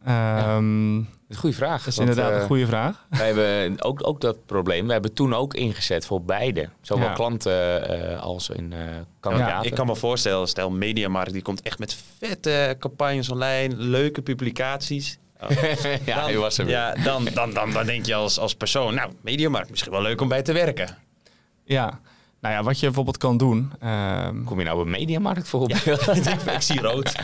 [0.08, 0.96] Um,
[1.28, 1.78] een goede vraag.
[1.78, 3.06] Dat is inderdaad een eh, goede vraag.
[3.18, 4.86] Wij hebben ook, ook dat probleem.
[4.86, 6.68] We hebben toen ook ingezet voor beide.
[6.80, 8.78] Zowel klanten uh, als in uh,
[9.20, 9.54] kandidaten.
[9.54, 14.22] Ja, ik kan me voorstellen, stel Mediamarkt, die komt echt met vette campagnes online, leuke
[14.22, 15.18] publicaties.
[15.40, 15.50] Oh.
[16.04, 19.12] ja, dan, was er ja dan, dan, dan, dan denk je als, als persoon, nou,
[19.22, 20.98] Mediamarkt, misschien wel leuk om bij te werken.
[21.64, 22.00] Ja,
[22.40, 23.72] nou ja, wat je bijvoorbeeld kan doen.
[23.84, 24.44] Um...
[24.44, 25.68] Kom je nou op Mediamarkt voor?
[25.68, 25.76] Ja,
[26.54, 27.14] ik, zie rood.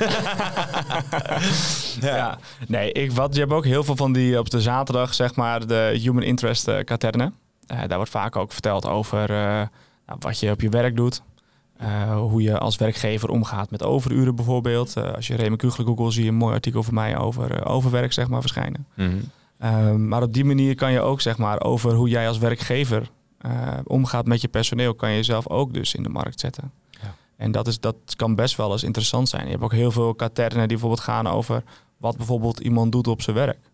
[2.00, 2.38] ja.
[2.68, 5.66] nee, ik, wat, je hebt ook heel veel van die op de zaterdag, zeg maar,
[5.66, 7.34] de human interest uh, katernen.
[7.72, 9.36] Uh, daar wordt vaak ook verteld over uh,
[10.06, 11.22] nou, wat je op je werk doet.
[12.16, 14.96] hoe je als werkgever omgaat met overuren bijvoorbeeld.
[15.14, 18.28] als je Raymond Kugel Google zie je een mooi artikel van mij over overwerk zeg
[18.28, 18.86] maar, verschijnen.
[18.96, 19.20] Mm
[19.58, 20.08] -hmm.
[20.08, 23.10] maar op die manier kan je ook zeg maar, over hoe jij als werkgever
[23.46, 26.72] uh, omgaat met je personeel, kan je jezelf ook dus in de markt zetten.
[26.90, 27.14] Ja.
[27.36, 29.44] En dat, is, dat kan best wel eens interessant zijn.
[29.44, 31.62] Je hebt ook heel veel katernen die bijvoorbeeld gaan over
[31.96, 33.70] wat bijvoorbeeld iemand doet op zijn werk.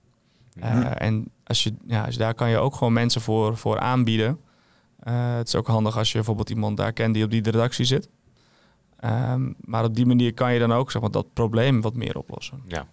[0.55, 0.67] Mhm.
[0.67, 4.41] Eh, en als je, ja, dus daar kan je ook gewoon mensen voor, voor aanbieden.
[5.09, 7.85] Uh, het is ook handig als je bijvoorbeeld iemand daar kent die op die redactie
[7.85, 8.09] zit.
[9.05, 12.19] Um, maar op die manier kan je dan ook zeg maar, dat probleem wat meer
[12.19, 12.63] oplossen.
[12.67, 12.87] Ja.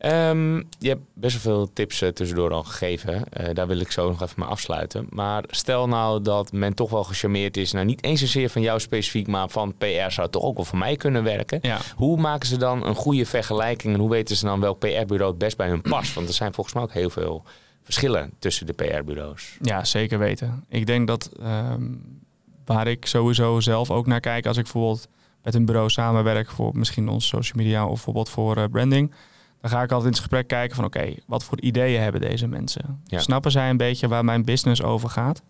[0.00, 3.24] Um, je hebt best wel veel tips uh, tussendoor al gegeven.
[3.40, 5.06] Uh, daar wil ik zo nog even mee afsluiten.
[5.10, 7.72] Maar stel nou dat men toch wel gecharmeerd is.
[7.72, 10.64] Nou, niet eens zozeer van jou specifiek, maar van PR zou het toch ook wel
[10.64, 11.58] voor mij kunnen werken.
[11.62, 11.78] Ja.
[11.96, 15.38] Hoe maken ze dan een goede vergelijking en hoe weten ze dan welk PR-bureau het
[15.38, 16.14] best bij hun past?
[16.14, 17.44] Want er zijn volgens mij ook heel veel
[17.82, 19.56] verschillen tussen de PR-bureaus.
[19.62, 20.64] Ja, zeker weten.
[20.68, 22.20] Ik denk dat um,
[22.64, 25.08] waar ik sowieso zelf ook naar kijk als ik bijvoorbeeld
[25.42, 29.12] met een bureau samenwerk voor misschien onze social media of bijvoorbeeld voor uh, branding
[29.60, 32.46] dan ga ik altijd in het gesprek kijken van oké, wat voor ideeën hebben deze
[32.46, 33.02] mensen?
[33.06, 35.42] Snappen zij een beetje waar mijn business over gaat?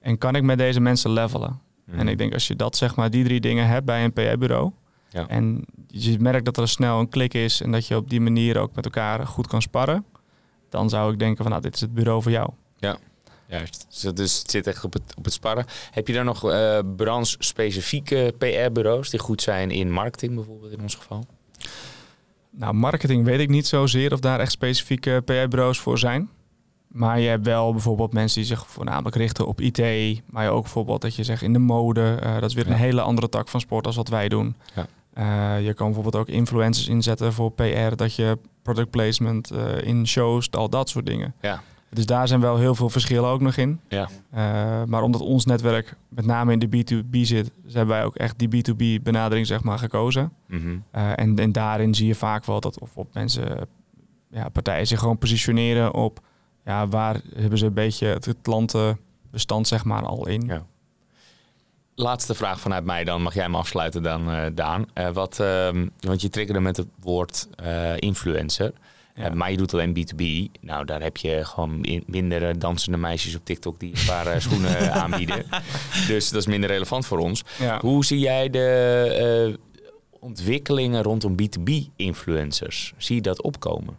[0.00, 1.60] En kan ik met deze mensen levelen?
[1.84, 1.98] Mhm.
[1.98, 4.72] En ik denk als je dat zeg maar die drie dingen hebt bij een PR-bureau
[5.08, 5.28] ja.
[5.28, 8.58] en je merkt dat er snel een klik is en dat je op die manier
[8.58, 10.04] ook met elkaar goed kan sparren,
[10.68, 12.50] dan zou ik denken van nou dit is het bureau voor jou.
[12.78, 12.98] Ja.
[13.48, 15.66] Juist, dus het zit echt op het, op het sparren.
[15.90, 20.94] Heb je daar nog uh, branche-specifieke PR-bureaus die goed zijn in marketing bijvoorbeeld in ons
[20.94, 21.26] geval?
[22.58, 26.28] Nou, marketing weet ik niet zozeer of daar echt specifieke PR-bureaus voor zijn.
[26.86, 29.78] Maar je hebt wel bijvoorbeeld mensen die zich voornamelijk richten op IT.
[30.26, 32.18] Maar je ook bijvoorbeeld dat je zegt in de mode.
[32.22, 34.56] Uh, dat is weer een hele andere tak van sport als wat wij doen.
[34.74, 34.86] Ja.
[35.18, 37.94] Uh, je kan bijvoorbeeld ook influencers inzetten voor PR.
[37.96, 41.34] Dat je product placement uh, in shows, al dat soort dingen.
[41.40, 41.62] Ja.
[41.96, 43.80] Dus daar zijn wel heel veel verschillen ook nog in.
[43.88, 44.08] Ja.
[44.34, 48.38] Uh, maar omdat ons netwerk met name in de B2B zit, hebben wij ook echt
[48.38, 50.32] die B2B benadering zeg maar gekozen.
[50.48, 50.84] Mm -hmm.
[50.94, 53.68] uh, en, en daarin zie je vaak wel dat of op mensen,
[54.30, 56.20] ja, partijen zich gewoon positioneren op
[56.64, 60.42] ja, waar hebben ze een beetje het klantenbestand zeg maar al in.
[60.46, 60.66] Ja.
[61.94, 64.86] Laatste vraag vanuit mij dan, mag jij me afsluiten dan, uh, Daan.
[65.12, 67.48] wat, ehm, want je triggerde met het woord
[67.96, 68.72] influencer.
[69.16, 69.34] Ja.
[69.34, 70.24] maar je doet alleen B2B.
[70.60, 75.44] Nou, daar heb je gewoon minder dansende meisjes op TikTok die een paar schoenen aanbieden.
[76.06, 77.44] Dus dat is minder relevant voor ons.
[77.80, 79.58] Hoe zie jij de
[80.20, 82.94] ontwikkelingen rondom B2B-influencers?
[82.96, 83.98] Zie je dat opkomen?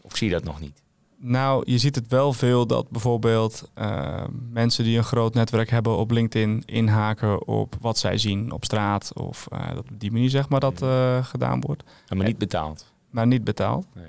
[0.00, 0.82] Of zie je dat nog niet?
[1.18, 5.96] Nou, je ziet het wel veel dat bijvoorbeeld uh, mensen die een groot netwerk hebben
[5.96, 9.12] op LinkedIn inhaken op wat zij zien op straat.
[9.14, 11.82] Of uh, dat op die manier zeg maar dat uh, gedaan wordt.
[12.14, 12.92] maar niet betaald.
[13.10, 13.86] Maar niet betaald.
[13.94, 14.04] Nee.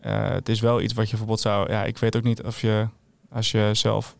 [0.00, 1.70] Het is wel iets wat je bijvoorbeeld zou.
[1.70, 2.88] Ja, ik weet ook niet of je
[3.30, 4.16] als je zelf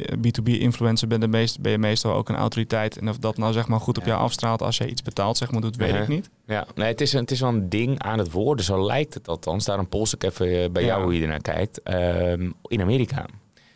[0.00, 2.98] B2B-influencer bent, de meest, ben je meestal ook een autoriteit.
[2.98, 5.50] En of dat nou zeg maar goed op jou afstraalt als je iets betaalt, zeg
[5.50, 6.30] maar, doet, weet ik niet.
[6.46, 8.64] Ja, nee, het is, het is wel een ding aan het worden.
[8.64, 9.64] Zo lijkt het althans.
[9.64, 11.82] Daarom pols ik even eh, bij jou hoe je ernaar kijkt.
[11.82, 13.26] Ehm, in Amerika.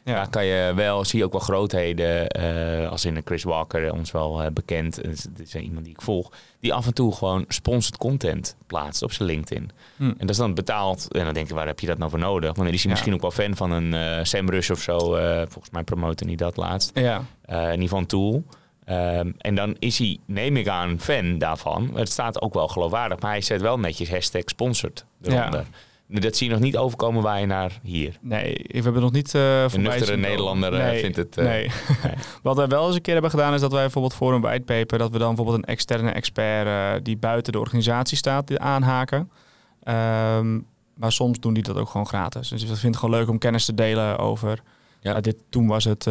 [0.05, 0.14] Ja.
[0.14, 4.11] Daar kan je wel, zie je ook wel grootheden, uh, als in Chris Walker, ons
[4.11, 4.96] wel uh, bekend.
[4.96, 9.12] Het is iemand die ik volg, die af en toe gewoon sponsored content plaatst op
[9.12, 9.70] zijn LinkedIn.
[9.96, 10.02] Hm.
[10.02, 11.09] En dat is dan betaald.
[11.12, 12.55] En dan denk je, waar heb je dat nou voor nodig?
[12.55, 14.98] Want dan is hij misschien ook wel fan van een uh, Sam Rush of zo.
[15.48, 16.98] volgens mij promoten hij dat laatst.
[16.98, 17.24] Ja.
[17.46, 18.44] in ieder tool.
[18.88, 21.90] Um, en dan is hij, neem ik aan, fan daarvan.
[21.94, 25.61] Het staat ook wel geloofwaardig, maar hij zet wel netjes hashtag sponsored eronder.
[25.61, 25.66] Ja.
[26.09, 28.18] Dat zie je nog niet overkomen waar je naar hier.
[28.20, 31.38] Nee, we hebben nog niet uh, Een nuchtere Nederlander uh, vindt het...
[31.38, 31.70] Uh, nee.
[32.42, 33.55] Wat we wel eens een keer hebben gedaan...
[33.55, 34.98] is dat wij bijvoorbeeld voor een whitepaper...
[34.98, 37.05] dat we dan bijvoorbeeld een externe expert...
[37.05, 39.30] die buiten de organisatie staat, aanhaken.
[40.38, 42.48] Um, maar soms doen die dat ook gewoon gratis.
[42.48, 44.62] Dus ik vind het gewoon leuk om kennis te delen over...
[45.00, 45.20] Ja.
[45.20, 46.09] dit, toen was het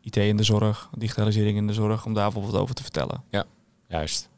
[0.00, 2.04] IT in de zorg, digitalisering in de zorg...
[2.06, 3.22] om daar bijvoorbeeld over te vertellen.
[3.30, 3.44] Ja,
[3.88, 4.30] juist.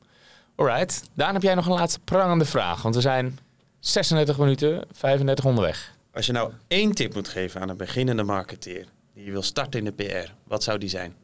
[0.57, 1.11] Alright.
[1.15, 2.83] Daan, heb jij nog een laatste prangende vraag?
[2.83, 3.39] Want we zijn
[3.85, 5.97] 36 minuten, 35 onderweg.
[6.13, 9.85] Als je nou één tip moet geven aan een beginnende marketeer die wil starten in
[9.85, 11.15] de PR, wat zou die zijn?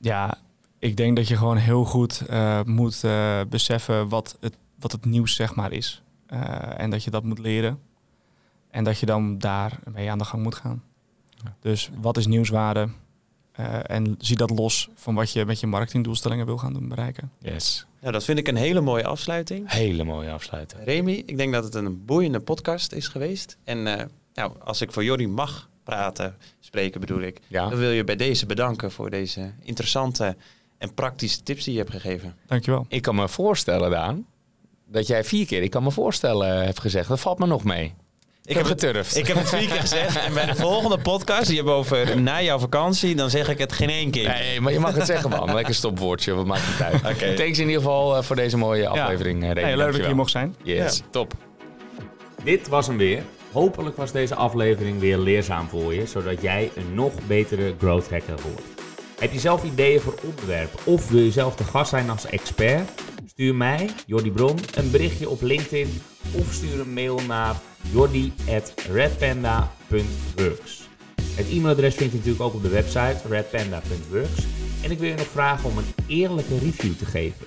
[0.00, 0.38] Ja,
[0.78, 5.04] ik denk dat je gewoon heel goed uh, moet uh, beseffen wat het, wat het
[5.04, 6.02] nieuws zeg maar is.
[6.32, 7.80] Uh, en dat je dat moet leren.
[8.70, 10.82] En dat je dan daarmee aan de gang moet gaan.
[11.44, 11.56] Ja.
[11.60, 12.88] Dus wat is nieuwswaarde?
[13.82, 17.32] en zie dat los van wat je met je marketingdoelstellingen wil gaan doen bereiken.
[17.38, 17.86] Yes.
[18.02, 19.70] Nou, dat vind ik een hele mooie afsluiting.
[19.70, 20.84] Hele mooie afsluiting.
[20.84, 23.56] Remy, ik denk dat het een boeiende podcast is geweest.
[23.64, 23.94] En uh,
[24.34, 27.68] nou, als ik voor Jordi mag praten, spreken bedoel ik, ja.
[27.68, 30.36] dan wil je bij deze bedanken voor deze interessante
[30.78, 32.34] en praktische tips die je hebt gegeven.
[32.46, 32.86] Dankjewel.
[32.88, 34.26] Ik kan me voorstellen, Daan,
[34.86, 37.08] dat jij vier keer ik kan me voorstellen hebt gezegd.
[37.08, 37.94] Dat valt me nog mee.
[38.44, 39.16] Ik heb geturfd.
[39.16, 40.16] Ik heb het vier keer gezegd.
[40.16, 43.72] En bij de volgende podcast, die hebben over na jouw vakantie, dan zeg ik het
[43.72, 44.28] geen één keer.
[44.28, 45.54] Nee, maar je mag het zeggen, man.
[45.54, 47.16] Lekker stopwoordje, wat maakt het uit.
[47.16, 47.34] Okay.
[47.34, 49.42] Thanks in ieder geval eh, voor deze mooie aflevering.
[49.44, 49.54] Ja.
[49.54, 50.56] Eh, leuk dat je hier mocht zijn.
[50.62, 51.32] Yes, top.
[52.44, 53.22] Dit was hem weer.
[53.52, 58.34] Hopelijk was deze aflevering weer leerzaam voor je, zodat jij een nog betere growth hacker
[58.42, 58.62] wordt.
[59.18, 62.90] Heb je zelf ideeën voor onderwerpen of wil je zelf de gast zijn als expert?
[63.26, 67.54] Stuur mij, Jordi Bron, een berichtje op LinkedIn of stuur een mail naar
[67.90, 70.88] jordi.redpanda.works.
[71.34, 74.46] Het e-mailadres vind je natuurlijk ook op de website redpanda.works.
[74.82, 77.46] En ik wil je nog vragen om een eerlijke review te geven.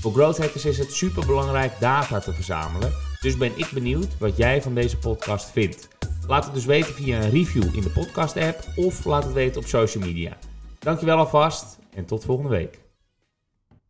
[0.00, 2.92] Voor growth hackers is het super belangrijk data te verzamelen.
[3.20, 5.88] Dus ben ik benieuwd wat jij van deze podcast vindt.
[6.26, 9.60] Laat het dus weten via een review in de podcast app of laat het weten
[9.60, 10.36] op social media.
[10.78, 12.85] Dankjewel alvast en tot volgende week.